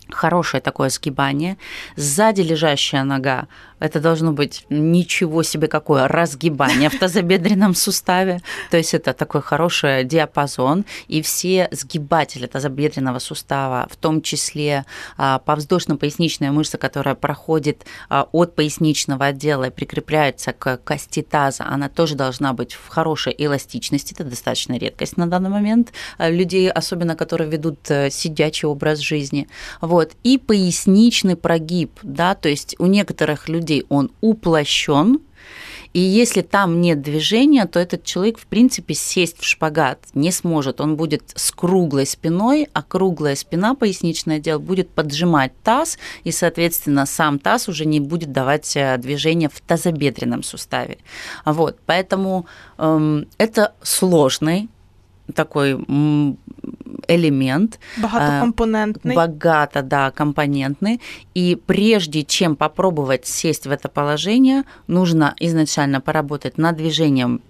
[0.10, 1.58] хорошее такое сгибание.
[1.96, 3.48] Сзади лежащая нога
[3.84, 8.42] это должно быть ничего себе какое разгибание в тазобедренном суставе.
[8.72, 10.86] То есть это такой хороший диапазон.
[11.10, 14.86] И все сгибатели тазобедренного сустава, в том числе
[15.18, 21.90] а, повздошно-поясничная мышца, которая проходит а, от поясничного отдела и прикрепляется к кости таза, она
[21.90, 24.14] тоже должна быть в хорошей эластичности.
[24.14, 29.50] Это достаточно редкость на данный момент а, людей, особенно которые ведут э, сидячий образ жизни.
[29.82, 30.14] Вот.
[30.24, 35.20] И поясничный прогиб, да, то есть у некоторых людей людей он уплощен,
[35.94, 40.82] и если там нет движения, то этот человек, в принципе, сесть в шпагат не сможет.
[40.82, 47.06] Он будет с круглой спиной, а круглая спина, поясничное отдел, будет поджимать таз, и, соответственно,
[47.06, 50.98] сам таз уже не будет давать э, движения в тазобедренном суставе.
[51.46, 52.48] Вот, поэтому
[52.80, 54.70] эм, это сложный
[55.36, 55.74] такой
[57.08, 57.80] элемент.
[57.98, 59.16] Багатокомпонентный.
[59.16, 61.02] Богато, да, компонентный.
[61.34, 67.42] И прежде чем попробовать сесть в это положение, нужно изначально поработать над движением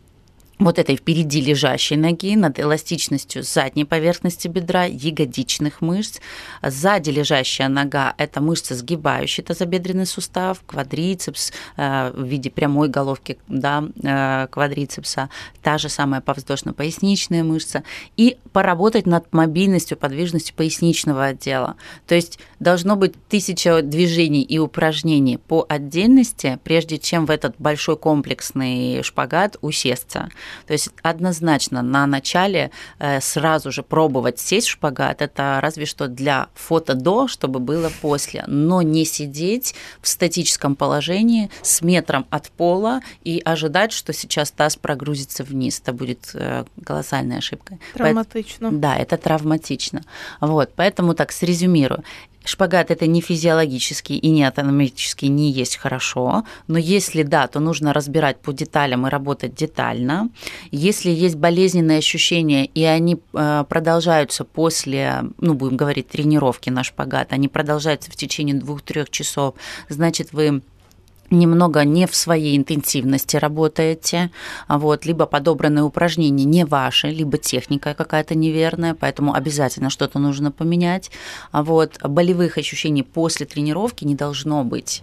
[0.64, 6.20] вот этой впереди лежащей ноги, над эластичностью задней поверхности бедра, ягодичных мышц.
[6.62, 13.84] Сзади лежащая нога– это мышца, сгибающая тазобедренный сустав, квадрицепс э, в виде прямой головки да,
[14.04, 15.30] э, квадрицепса,
[15.62, 17.84] та же самая повздошно-поясничная мышца.
[18.18, 21.76] И поработать над мобильностью, подвижностью поясничного отдела.
[22.08, 27.98] То есть должно быть тысяча движений и упражнений по отдельности, прежде чем в этот большой
[27.98, 30.30] комплексный шпагат усесться.
[30.68, 36.08] То есть однозначно на начале э, сразу же пробовать сесть в шпагат, это разве что
[36.08, 42.50] для фото до, чтобы было после, но не сидеть в статическом положении с метром от
[42.50, 45.80] пола и ожидать, что сейчас таз прогрузится вниз.
[45.80, 47.80] Это будет э, колоссальной ошибкой.
[47.94, 48.72] Травматично.
[48.72, 50.04] Да, это травматично.
[50.42, 52.04] Вот, поэтому так срезюмирую
[52.46, 57.94] шпагат это не физиологически и не анатомически не есть хорошо, но если да, то нужно
[57.94, 60.30] разбирать по деталям и работать детально.
[60.72, 67.34] Если есть болезненные ощущения, и они э, продолжаются после, ну, будем говорить, тренировки на шпагат,
[67.34, 69.56] они продолжаются в течение двух-трех часов,
[69.90, 70.62] значит, вы
[71.33, 74.31] немного не в своей интенсивности работаете,
[74.69, 81.11] вот, либо подобранные упражнения не ваши, либо техника какая-то неверная, поэтому обязательно что-то нужно поменять.
[81.53, 85.03] Вот, болевых ощущений после тренировки не должно быть.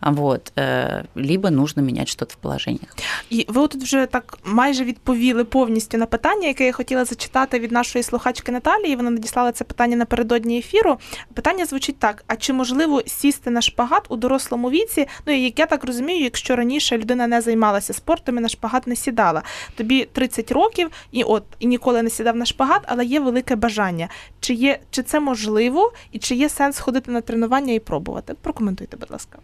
[0.00, 2.96] Вот, э, либо нужно міняти щось в положеннях.
[3.30, 7.72] І ви тут вже так майже відповіли повністю на питання, яке я хотіла зачитати від
[7.72, 8.96] нашої слухачки Наталії.
[8.96, 10.98] Вона надіслала це питання напередодні ефіру.
[11.34, 15.06] Питання звучить так: а чи можливо сісти на шпагат у дорослому віці?
[15.26, 18.87] Ну і як я так розумію, якщо раніше людина не займалася спортом і на шпагат
[18.87, 19.43] не сідала,
[19.75, 24.09] тобі 30 років і от і ніколи не сідав на шпагат, але є велике бажання.
[24.39, 28.33] Чи є чи це можливо, і чи є сенс ходити на тренування і пробувати?
[28.41, 29.37] Прокоментуйте, будь ласка.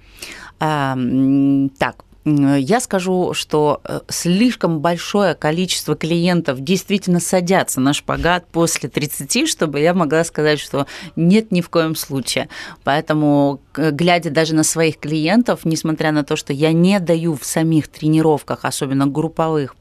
[1.78, 9.47] Так, я скажу, что э, слишком большое количество клиентов действительно садятся на шпагат после 30,
[9.47, 12.49] чтобы я могла сказать, что нет ни в коем случае.
[12.84, 17.88] Поэтому, глядя даже на своих клиентов, несмотря на то, что я не даю в самих
[17.88, 19.75] тренировках, особенно групповых,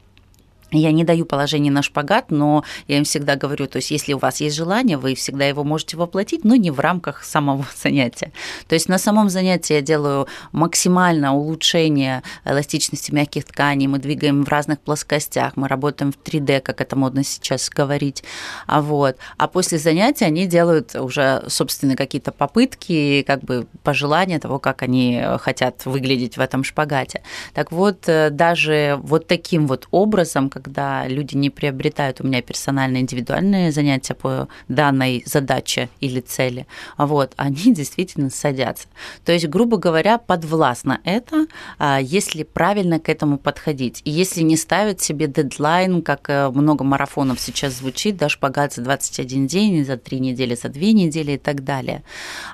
[0.71, 4.17] я не даю положение на шпагат, но я им всегда говорю, то есть если у
[4.17, 8.31] вас есть желание, вы всегда его можете воплотить, но не в рамках самого занятия.
[8.67, 14.49] То есть на самом занятии я делаю максимальное улучшение эластичности мягких тканей, мы двигаем в
[14.49, 18.23] разных плоскостях, мы работаем в 3D, как это модно сейчас говорить.
[18.65, 19.17] А, вот.
[19.37, 25.21] а после занятия они делают уже собственные какие-то попытки, как бы пожелания того, как они
[25.39, 27.21] хотят выглядеть в этом шпагате.
[27.53, 33.01] Так вот, э, даже вот таким вот образом, когда люди не приобретают у меня персональные
[33.01, 36.65] индивидуальные занятия по данной задаче или цели,
[36.97, 38.87] вот, они действительно садятся.
[39.23, 41.45] То есть, грубо говоря, подвластно это,
[41.77, 44.01] а, если правильно к этому подходить.
[44.03, 48.81] И если не ставить себе дедлайн, как э, много марафонов сейчас звучит, да, шпагат за
[48.81, 52.03] 21 день, за 3 недели, за 2 недели и так далее.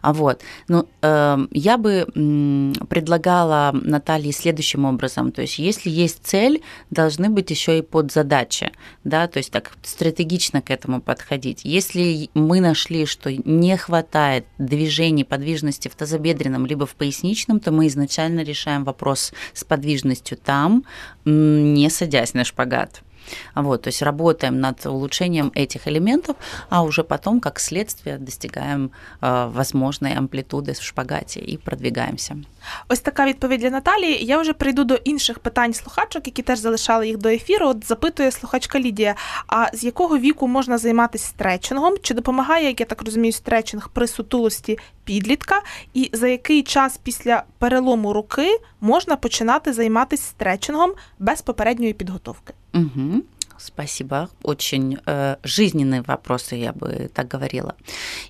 [0.01, 2.05] А вот, ну, эм, я бы
[2.89, 8.71] предлагала Наталье следующим образом, то есть если есть цель, должны быть еще и под задачи,
[9.03, 11.61] да, то есть так стратегично к этому подходить.
[11.63, 17.85] Если мы нашли, что не хватает движений, подвижности в тазобедренном либо в поясничном, то мы
[17.85, 20.85] изначально решаем вопрос с подвижностью там,
[21.23, 23.03] не садясь на шпагат.
[23.54, 26.36] Вот, то есть работаем над улучшением этих элементов,
[26.68, 32.36] а уже потом, как следствие, достигаем э, возможной амплитуды в шпагаті і продвигаємося.
[32.88, 34.24] Ось така відповідь для Наталії.
[34.24, 37.68] Я вже прийду до інших питань слухачок, які теж залишали їх до ефіру.
[37.68, 39.14] От запитує слухачка Лідія:
[39.46, 41.94] а з якого віку можна займатися стретчингом?
[42.02, 45.62] Чи допомагає, як я так розумію, стретчинг при сутулості підлітка?
[45.94, 52.54] І за який час після перелому руки можна починати займатися стретчингом без попередньої підготовки?
[52.73, 53.23] Угу.
[53.57, 54.29] Спасибо.
[54.41, 57.75] Очень э, жизненные вопросы, я бы так говорила.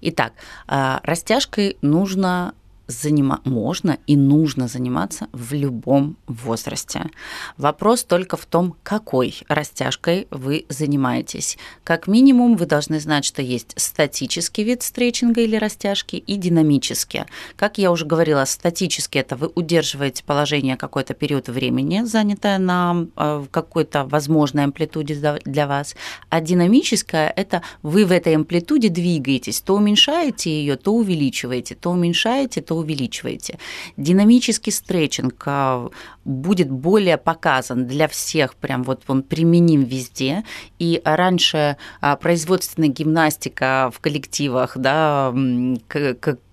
[0.01, 0.33] Итак,
[0.67, 2.53] э, растяжкой нужно
[3.01, 3.41] занима...
[3.43, 7.09] можно и нужно заниматься в любом возрасте.
[7.57, 11.57] Вопрос только в том, какой растяжкой вы занимаетесь.
[11.83, 17.25] Как минимум, вы должны знать, что есть статический вид стретчинга или растяжки и динамические.
[17.55, 23.45] Как я уже говорила, статически это вы удерживаете положение какой-то период времени, занятое на э,
[23.51, 25.95] какой-то возможной амплитуде для вас,
[26.29, 32.61] а динамическое– это вы в этой амплитуде двигаетесь, то уменьшаете ее, то увеличиваете, то уменьшаете,
[32.61, 33.57] то увеличиваете.
[33.97, 35.89] Динамический стретчинг а,
[36.25, 40.43] будет более показан для всех, прям вот он применим везде.
[40.79, 45.34] И раньше а, производственная гимнастика в коллективах, да,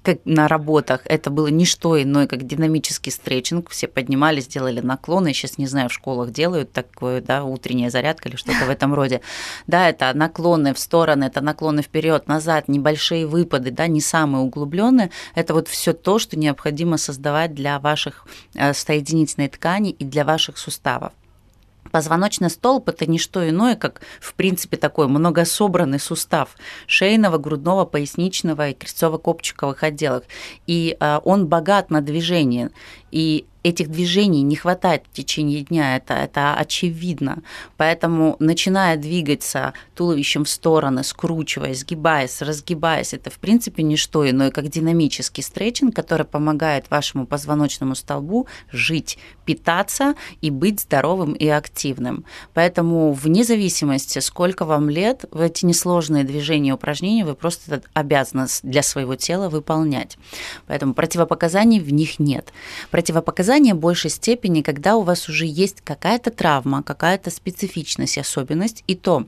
[0.03, 3.71] как на работах это было не что иное, как динамический стретчинг.
[3.71, 5.29] Все поднимались, делали наклоны.
[5.29, 8.95] Я сейчас не знаю, в школах делают такое, да, утренняя зарядка или что-то в этом
[8.95, 9.21] роде.
[9.67, 15.11] Да, это наклоны в стороны, это наклоны вперед, назад, небольшие выпады, да, не самые углубленные.
[15.35, 20.59] Это вот все то, что необходимо создавать для ваших э, соединительной ткани и для ваших
[20.59, 21.13] суставов.
[21.91, 28.71] Позвоночный столб– это не что иное, как, в принципе, такой многособранный сустав шейного, грудного, поясничного
[28.71, 30.25] и крестцово-копчиковых отделов.
[30.67, 32.71] И а, он богат на движение.
[33.11, 37.43] И этих движений не хватает в течение дня, это, это очевидно.
[37.77, 44.51] Поэтому, начиная двигаться туловищем в стороны, скручиваясь, сгибаясь, разгибаясь, это, в принципе, не что иное,
[44.51, 52.25] как динамический стретчинг, который помогает вашему позвоночному столбу жить, питаться и быть здоровым и активным.
[52.55, 58.47] Поэтому, вне зависимости, сколько вам лет, в эти несложные движения и упражнения вы просто обязаны
[58.63, 60.17] для своего тела выполнять.
[60.67, 62.53] Поэтому противопоказаний в них нет.
[63.51, 68.95] Противопоказания в большей степени, когда у вас уже есть какая-то травма, какая-то специфичность, особенность, и
[68.95, 69.27] то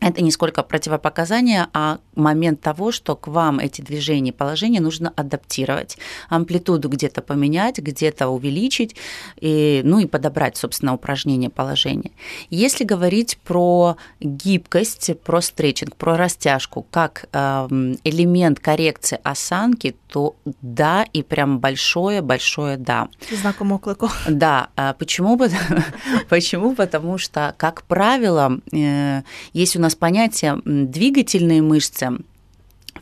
[0.00, 5.12] это не сколько противопоказания, а момент того, что к вам эти движения и положения нужно
[5.16, 5.98] адаптировать,
[6.28, 8.96] амплитуду где-то поменять, где-то увеличить,
[9.40, 12.12] и, ну и подобрать, собственно, упражнение, положение.
[12.50, 21.04] Если говорить про гибкость, про стретчинг, про растяжку, как эм, элемент коррекции осанки, то да,
[21.12, 23.08] и прям большое-большое да.
[23.30, 24.10] Знаком оклику.
[24.28, 24.68] Да.
[24.76, 25.38] А почему?
[26.28, 26.74] Почему?
[26.74, 29.22] Потому что, как правило, э,
[29.52, 32.10] есть у нас понятие двигательные мышцы,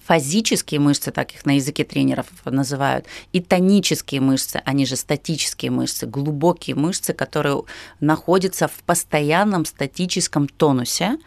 [0.08, 3.04] фазические мышцы, так их на языке тренеров называют,
[3.34, 7.64] и тонические мышцы, они же статические мышцы, глубокие мышцы, которые
[8.00, 11.18] находятся в постоянном статическом тонусе.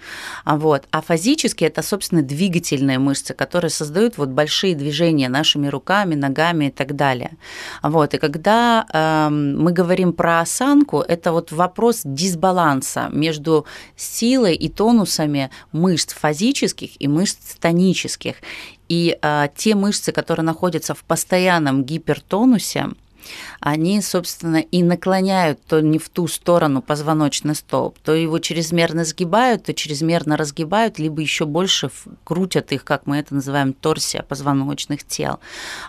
[0.45, 0.85] Вот.
[0.89, 6.71] А фазические– это, собственно, двигательные мышцы, которые создают вот большие движения нашими руками, ногами и
[6.71, 7.37] так далее.
[7.83, 8.15] Вот.
[8.15, 15.51] И когда э, мы говорим про осанку, это вот вопрос дисбаланса между силой и тонусами
[15.71, 18.37] мышц фазических и мышц тонических.
[18.91, 22.89] И а, те мышцы, которые находятся в постоянном гипертонусе,
[23.59, 29.65] они, собственно, и наклоняют то не в ту сторону позвоночный столб, то его чрезмерно сгибают,
[29.65, 31.89] то чрезмерно разгибают, либо еще больше
[32.23, 35.39] крутят их, как мы это называем, торсия позвоночных тел.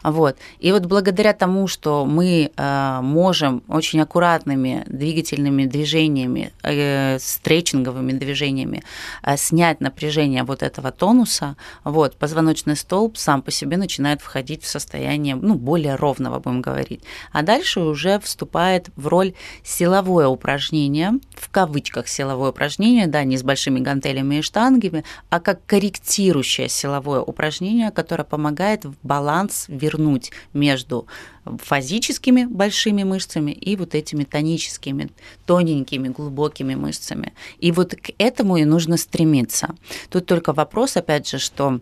[0.03, 0.37] Вот.
[0.59, 8.83] И вот благодаря тому, что мы э, можем очень аккуратными двигательными движениями, э, стретчинговыми движениями
[9.23, 14.69] э, снять напряжение вот этого тонуса, вот, позвоночный столб сам по себе начинает входить в
[14.69, 17.03] состояние ну, более ровного, будем говорить.
[17.31, 23.43] А дальше уже вступает в роль силовое упражнение, в кавычках силовое упражнение, да, не с
[23.43, 31.07] большими гантелями и штангами, а как корректирующее силовое упражнение, которое помогает в баланс вернуть между
[31.45, 35.11] фазическими большими мышцами и вот этими тоническими,
[35.47, 37.33] тоненькими, глубокими мышцами.
[37.59, 39.75] И вот к этому и нужно стремиться.
[40.09, 41.81] Тут только вопрос, опять же, что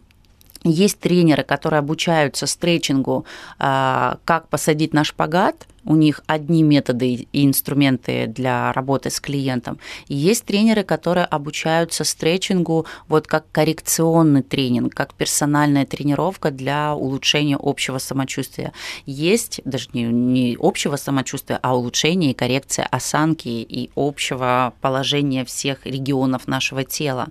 [0.65, 3.25] есть тренеры, которые обучаются стретчингу,
[3.59, 9.79] а, как посадить на шпагат, у них одни методы и инструменты для работы с клиентом.
[10.09, 17.59] И есть тренеры, которые обучаются стретчингу вот как коррекционный тренинг, как персональная тренировка для улучшения
[17.61, 18.73] общего самочувствия.
[19.07, 25.87] Есть даже не, не общего самочувствия, а улучшение и коррекция осанки и общего положения всех
[25.87, 27.29] регионов нашего тела.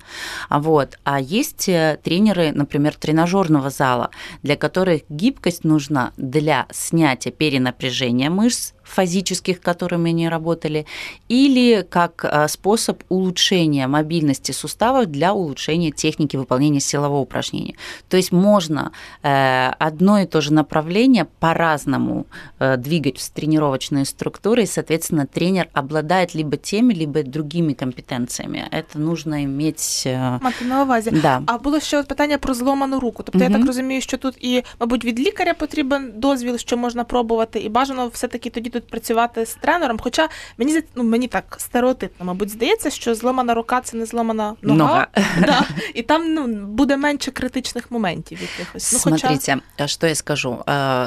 [0.50, 0.97] Вот.
[1.04, 4.10] А есть э, тренеры, например, тренажерного зала,
[4.43, 10.87] для которых гибкость нужна для снятия перенапряжения мышц фазических, которыми они работали,
[11.29, 17.75] или как а, способ улучшения мобильности суставов для улучшения техники выполнения силового упражнения.
[18.09, 22.27] То есть можно э, одно и то же направление по-разному
[22.59, 28.68] э, двигать в тренировочные структуры, и, соответственно, тренер обладает либо теми, либо другими компетенціями.
[28.70, 30.03] Это нужно иметь...
[30.07, 31.11] Э, Мати на увазі.
[31.11, 31.43] Да.
[31.47, 33.22] А було ще питання про зломану руку.
[33.22, 33.53] Тобто угу.
[33.53, 37.68] я так розумію, що тут і, мабуть, від лікаря потрібен дозвіл, що можна пробувати, і
[37.68, 39.99] бажано все-таки тоді тут працювати з тренером.
[40.03, 44.79] Хоча мені ну, мені так стереотипно, мабуть, здається, що зламана рука це не зламана нога.
[44.79, 45.07] нога.
[45.41, 48.93] Да, і там ну, буде менше критичних моментів якихось.
[48.93, 49.89] Ну, Смотрите, хоча...
[49.89, 50.59] что я скажу.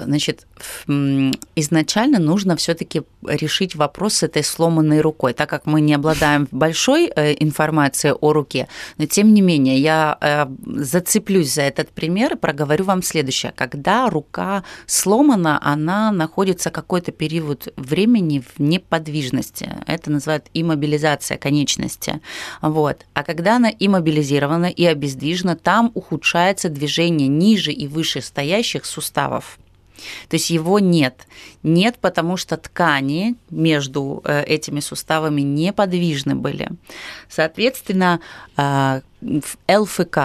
[0.05, 0.47] Значит,
[1.55, 7.11] изначально нужно все-таки решить вопрос с этой сломанной рукой, так как мы не обладаем большой
[7.15, 10.47] э, информацией о руке, но тем не менее я э,
[10.83, 13.53] зацеплюсь за этот пример и проговорю вам следующее.
[13.55, 19.76] Когда рука сломана, она находится какой-то период времени в неподвижности.
[19.86, 22.20] Это называют иммобилизация конечности.
[22.60, 23.06] Вот.
[23.14, 29.58] А когда она иммобилизирована и обездвижена, там ухудшается движение ниже и выше стоящих суставов.
[30.28, 31.26] То есть его нет.
[31.62, 36.70] Нет, потому что ткани между э, этими суставами неподвижны были.
[37.28, 38.20] Соответственно,
[38.56, 39.00] э,
[39.68, 40.18] ЛФК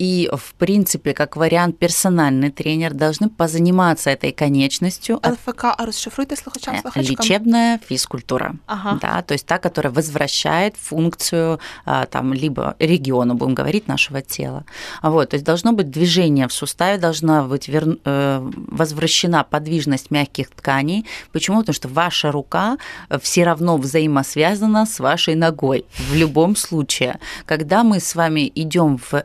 [0.00, 5.20] и, в принципе, как вариант, персональный тренер должны позаниматься этой конечностью.
[5.22, 7.16] ЛФК, а розшифруйте слухачам, Э, слухачкам.
[7.18, 8.54] Лечебная физкультура.
[8.66, 8.98] Ага.
[9.02, 14.64] Да, то есть та, которая возвращает функцию а, там, либо региона, будем говорить, нашего тела.
[15.02, 17.98] Вот, то есть должно быть движение в суставе, должна быть вер...
[18.04, 21.04] э, возвращена подвижность мягких тканей.
[21.32, 21.58] Почему?
[21.58, 22.78] Потому что ваша рука
[23.20, 27.18] все равно взаимосвязана с вашей ногой в любом случае.
[27.44, 29.24] Когда мы с вами идем в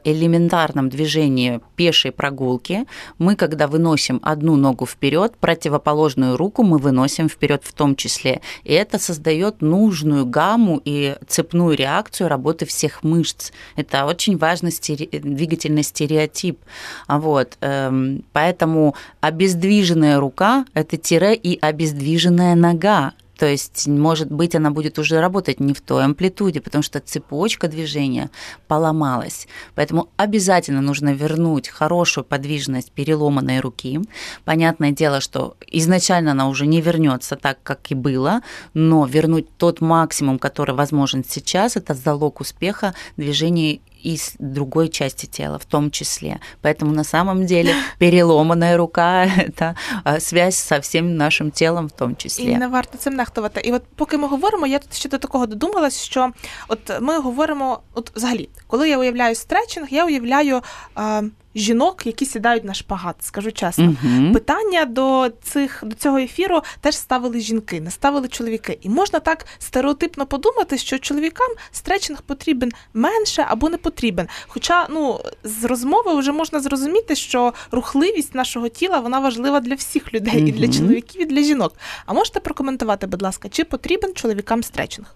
[0.65, 2.85] элементарном движении пешей прогулки,
[3.17, 8.41] мы, когда выносим одну ногу вперед, противоположную руку мы выносим вперед в том числе.
[8.63, 13.51] И это создает нужную гамму и цепную реакцию работы всех мышц.
[13.75, 15.07] Это очень важный стере...
[15.07, 16.59] двигательный стереотип.
[17.07, 17.57] Вот.
[17.61, 23.13] эм, Поэтому обездвиженная рука– это тире и обездвиженная нога.
[23.37, 27.67] То есть, может быть, она будет уже работать не в той амплитуде, потому что цепочка
[27.67, 28.29] движения
[28.67, 29.47] поломалась.
[29.75, 33.99] Поэтому обязательно нужно вернуть хорошую подвижность переломанной руки.
[34.45, 38.41] Понятное дело, что изначально она уже не вернется так, как и было,
[38.73, 45.26] но вернуть тот максимум, который возможен сейчас, это залог успеха движения и с другой части
[45.26, 46.40] тела в том числе.
[46.62, 52.14] Поэтому на самом деле переломанная рука – это а, связь со всім нашим тілом в тому
[52.14, 52.44] числі.
[52.44, 53.60] І не варто цим нехтувати.
[53.60, 56.32] І от поки ми говоримо, я тут ще до такого додумалась, що
[56.68, 60.61] от ми говоримо, от взагалі, коли я уявляю стретчинг, я уявляю
[60.97, 61.23] е,
[61.55, 63.95] жінок, які сідають на шпагат, скажу чесно.
[64.03, 64.33] Мгм.
[64.33, 68.77] Питання до цих до цього ефіру теж ставили жінки, не ставили чоловіки.
[68.81, 74.27] І можна так стереотипно подумати, що чоловікам стретчинг потрібен менше або не потрібен.
[74.47, 80.13] Хоча ну з розмови вже можна зрозуміти, що рухливість нашого тіла вона важлива для всіх
[80.13, 81.73] людей, і для чоловіків, і для жінок.
[82.05, 85.15] А можете прокоментувати, будь ласка, чи потрібен чоловікам стретчинг?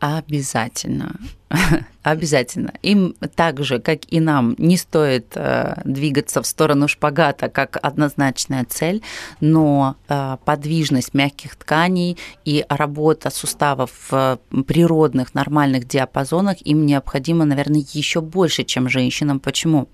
[0.00, 1.14] Обязательно.
[2.02, 2.72] Обязательно.
[2.82, 8.64] Им так же, как и нам, не стоит э, двигаться в сторону шпагата как однозначная
[8.64, 9.02] цель,
[9.40, 17.84] но э, подвижность мягких тканей и работа суставов в природных, нормальных диапазонах им необходимо, наверное,
[17.92, 19.40] еще больше, чем женщинам.
[19.40, 19.88] Почему?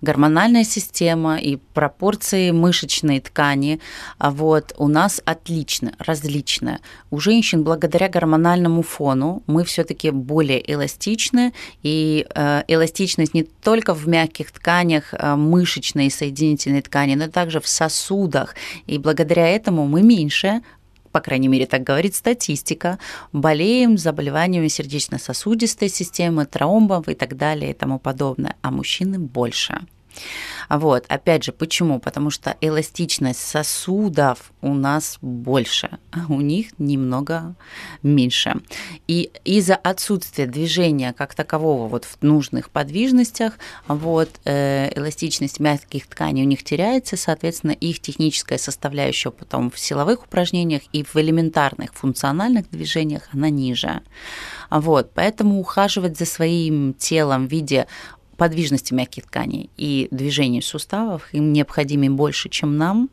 [0.00, 3.80] Гормональная система и пропорции мышечной ткани
[4.18, 6.80] а вот, у нас отлично, различны.
[7.10, 10.93] У женщин благодаря гормональному фону мы все-таки более эластичны,
[11.82, 17.60] и э, эластичность не только в мягких тканях, э, мышечной и соединительной ткани, но также
[17.60, 18.54] в сосудах.
[18.86, 20.62] И благодаря этому мы меньше
[21.12, 22.98] по крайней мере, так говорит статистика,
[23.32, 29.86] болеем заболеваниями сердечно-сосудистой системы, тромбов и так далее и тому подобное, а мужчины больше.
[30.68, 31.98] Вот, опять же, почему?
[31.98, 37.54] Потому что эластичность сосудов у нас больше, а у них немного
[38.02, 38.56] меньше.
[39.06, 43.54] И из-за отсутствия движения как такового вот в нужных подвижностях,
[43.86, 50.24] вот, э, эластичность мягких тканей у них теряется, соответственно, их техническая составляющая потом в силовых
[50.24, 54.00] упражнениях и в элементарных функциональных движениях она ниже.
[54.70, 57.86] Вот, поэтому ухаживать за своим телом в виде
[58.36, 63.08] подвижности мягких тканей и движений суставов им необходимы больше, чем нам,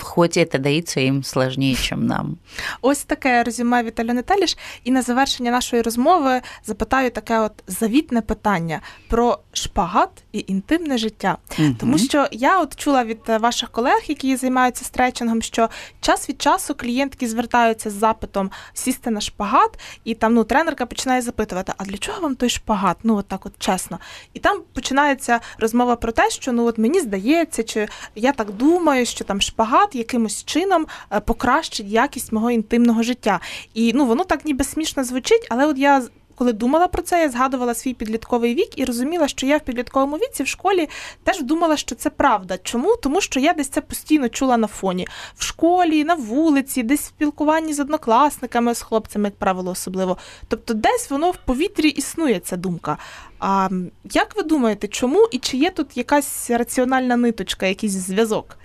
[0.00, 2.36] Хоч це дається їм сложніше, ніж нам.
[2.82, 4.56] Ось таке резюме від Альони Таліш.
[4.84, 11.36] І на завершення нашої розмови запитаю таке от завітне питання про шпагат і інтимне життя.
[11.58, 11.76] Мгм.
[11.80, 15.68] Тому що я от чула від е, ваших колег, які займаються стретчингом, що
[16.00, 21.22] час від часу клієнтки звертаються з запитом сісти на шпагат, і там ну тренерка починає
[21.22, 22.96] запитувати: а для чого вам той шпагат?
[23.02, 23.98] Ну от так, от чесно.
[24.34, 29.06] І там починається розмова про те, що ну от мені здається, чи я так думаю,
[29.06, 33.40] що там шпагат якимось чином е, покращить якість мого інтимного життя.
[33.74, 36.02] І ну воно так ніби смішно звучить, але от я
[36.40, 40.16] коли думала про це, я згадувала свій підлітковий вік і розуміла, що я в підлітковому
[40.16, 40.88] віці в школі
[41.24, 42.58] теж думала, що це правда.
[42.58, 42.96] Чому?
[42.96, 47.04] Тому що я десь це постійно чула на фоні в школі, на вулиці, десь в
[47.04, 50.16] спілкуванні з однокласниками, з хлопцями, як правило, особливо.
[50.48, 52.98] Тобто, десь воно в повітрі існує ця думка.
[53.38, 53.68] А
[54.04, 58.58] як ви думаєте, чому і чи є тут якась раціональна ниточка, якийсь зв'язок?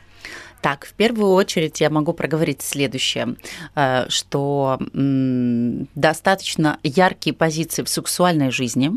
[0.66, 3.36] Так, в первую очередь я могу проговорить следующее,
[3.76, 4.80] э, что
[5.93, 8.89] достаточно яркие позиции в сексуальной жизни,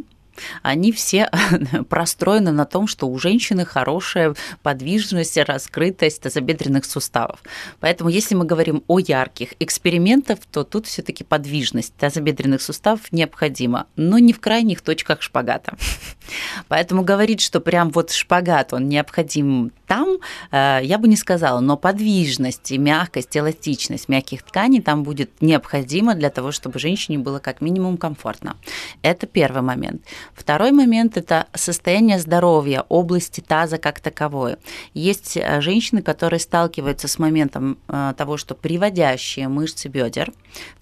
[0.62, 1.30] они все
[1.88, 7.42] простроены на том, что у женщины хорошая подвижность, раскрытость тазобедренных суставов.
[7.80, 13.86] Поэтому если мы говорим о ярких экспериментах, то тут все таки подвижность тазобедренных суставов необходима,
[13.96, 15.76] но не в крайних точках шпагата.
[16.68, 20.18] Поэтому говорить, что прям вот шпагат, он необходим там,
[20.52, 26.14] э, я бы не сказала, но подвижность и мягкость, эластичность мягких тканей там будет необходима
[26.14, 28.56] для того, чтобы женщине было как минимум комфортно.
[29.02, 30.02] Это первый момент.
[30.34, 34.56] Второй момент– это состояние здоровья области таза как таковой.
[34.94, 40.32] Есть э, женщины, которые сталкиваются с моментом э, того, что приводящие мышцы бедер,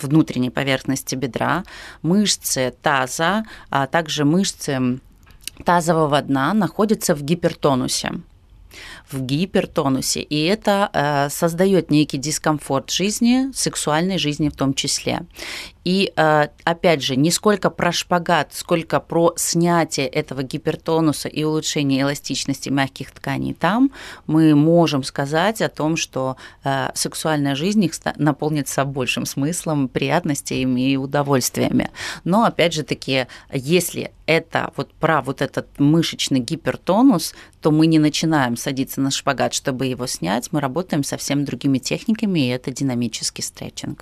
[0.00, 1.64] внутренней поверхности бедра,
[2.02, 5.00] мышцы таза, а также мышцы
[5.64, 8.12] тазового дна находятся в гипертонусе
[9.10, 15.22] в гипертонусе, и это э, создает некий дискомфорт жизни, сексуальной жизни в том числе.
[15.86, 22.02] И э, опять же, не сколько про шпагат, сколько про снятие этого гипертонуса и улучшение
[22.02, 23.92] эластичности мягких тканей там,
[24.26, 30.96] мы можем сказать о том, что э, сексуальная жизнь их наполнится большим смыслом, приятностями и
[30.96, 31.90] удовольствиями.
[32.24, 38.00] Но опять же таки, если это вот про вот этот мышечный гипертонус, то мы не
[38.00, 43.43] начинаем садиться на шпагат, чтобы его снять, мы работаем совсем другими техниками, и это динамический
[43.43, 43.95] стретчинг.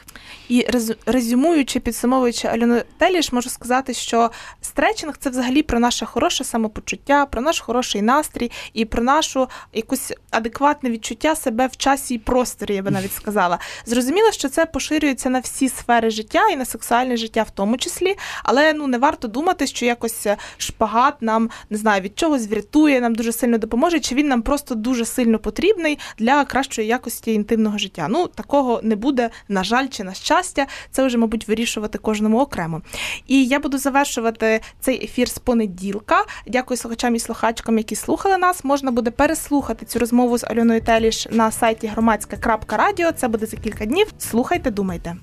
[0.50, 0.68] І
[1.06, 7.42] резюмуючи, підсумовуючи Альону Теліш, можу сказати, що стретчинг – це взагалі про наше хороше самопочуття, про
[7.42, 12.82] наш хороший настрій і про нашу якусь адекватне відчуття себе в часі і просторі, я
[12.82, 13.60] би навіть сказала.
[13.86, 18.16] Зрозуміло, що це поширюється на всі сфери життя і на сексуальне життя в тому числі,
[18.44, 23.16] але ну не варто думати, що якось шпагат нам не знаю від чогось врятує, нам
[23.16, 28.07] дуже сильно допоможе, чи він нам просто дуже сильно потрібний для кращої якості інтимного життя.
[28.11, 30.67] Ну такого не буде, на жаль, чи на щастя.
[30.91, 32.83] Це вже, мабуть, вирішувати кожному окремо.
[33.27, 36.25] І я буду завершувати цей ефір з понеділка.
[36.47, 38.65] Дякую слухачам і слухачкам, які слухали нас.
[38.65, 43.13] Можна буде переслухати цю розмову з Альоною Теліш на сайті громадська.радіо.
[43.13, 44.07] Це буде за кілька днів.
[44.19, 45.17] Слухайте, думайте.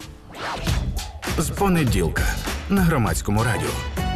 [1.38, 2.24] З понеділка
[2.70, 4.11] на громадському радіо.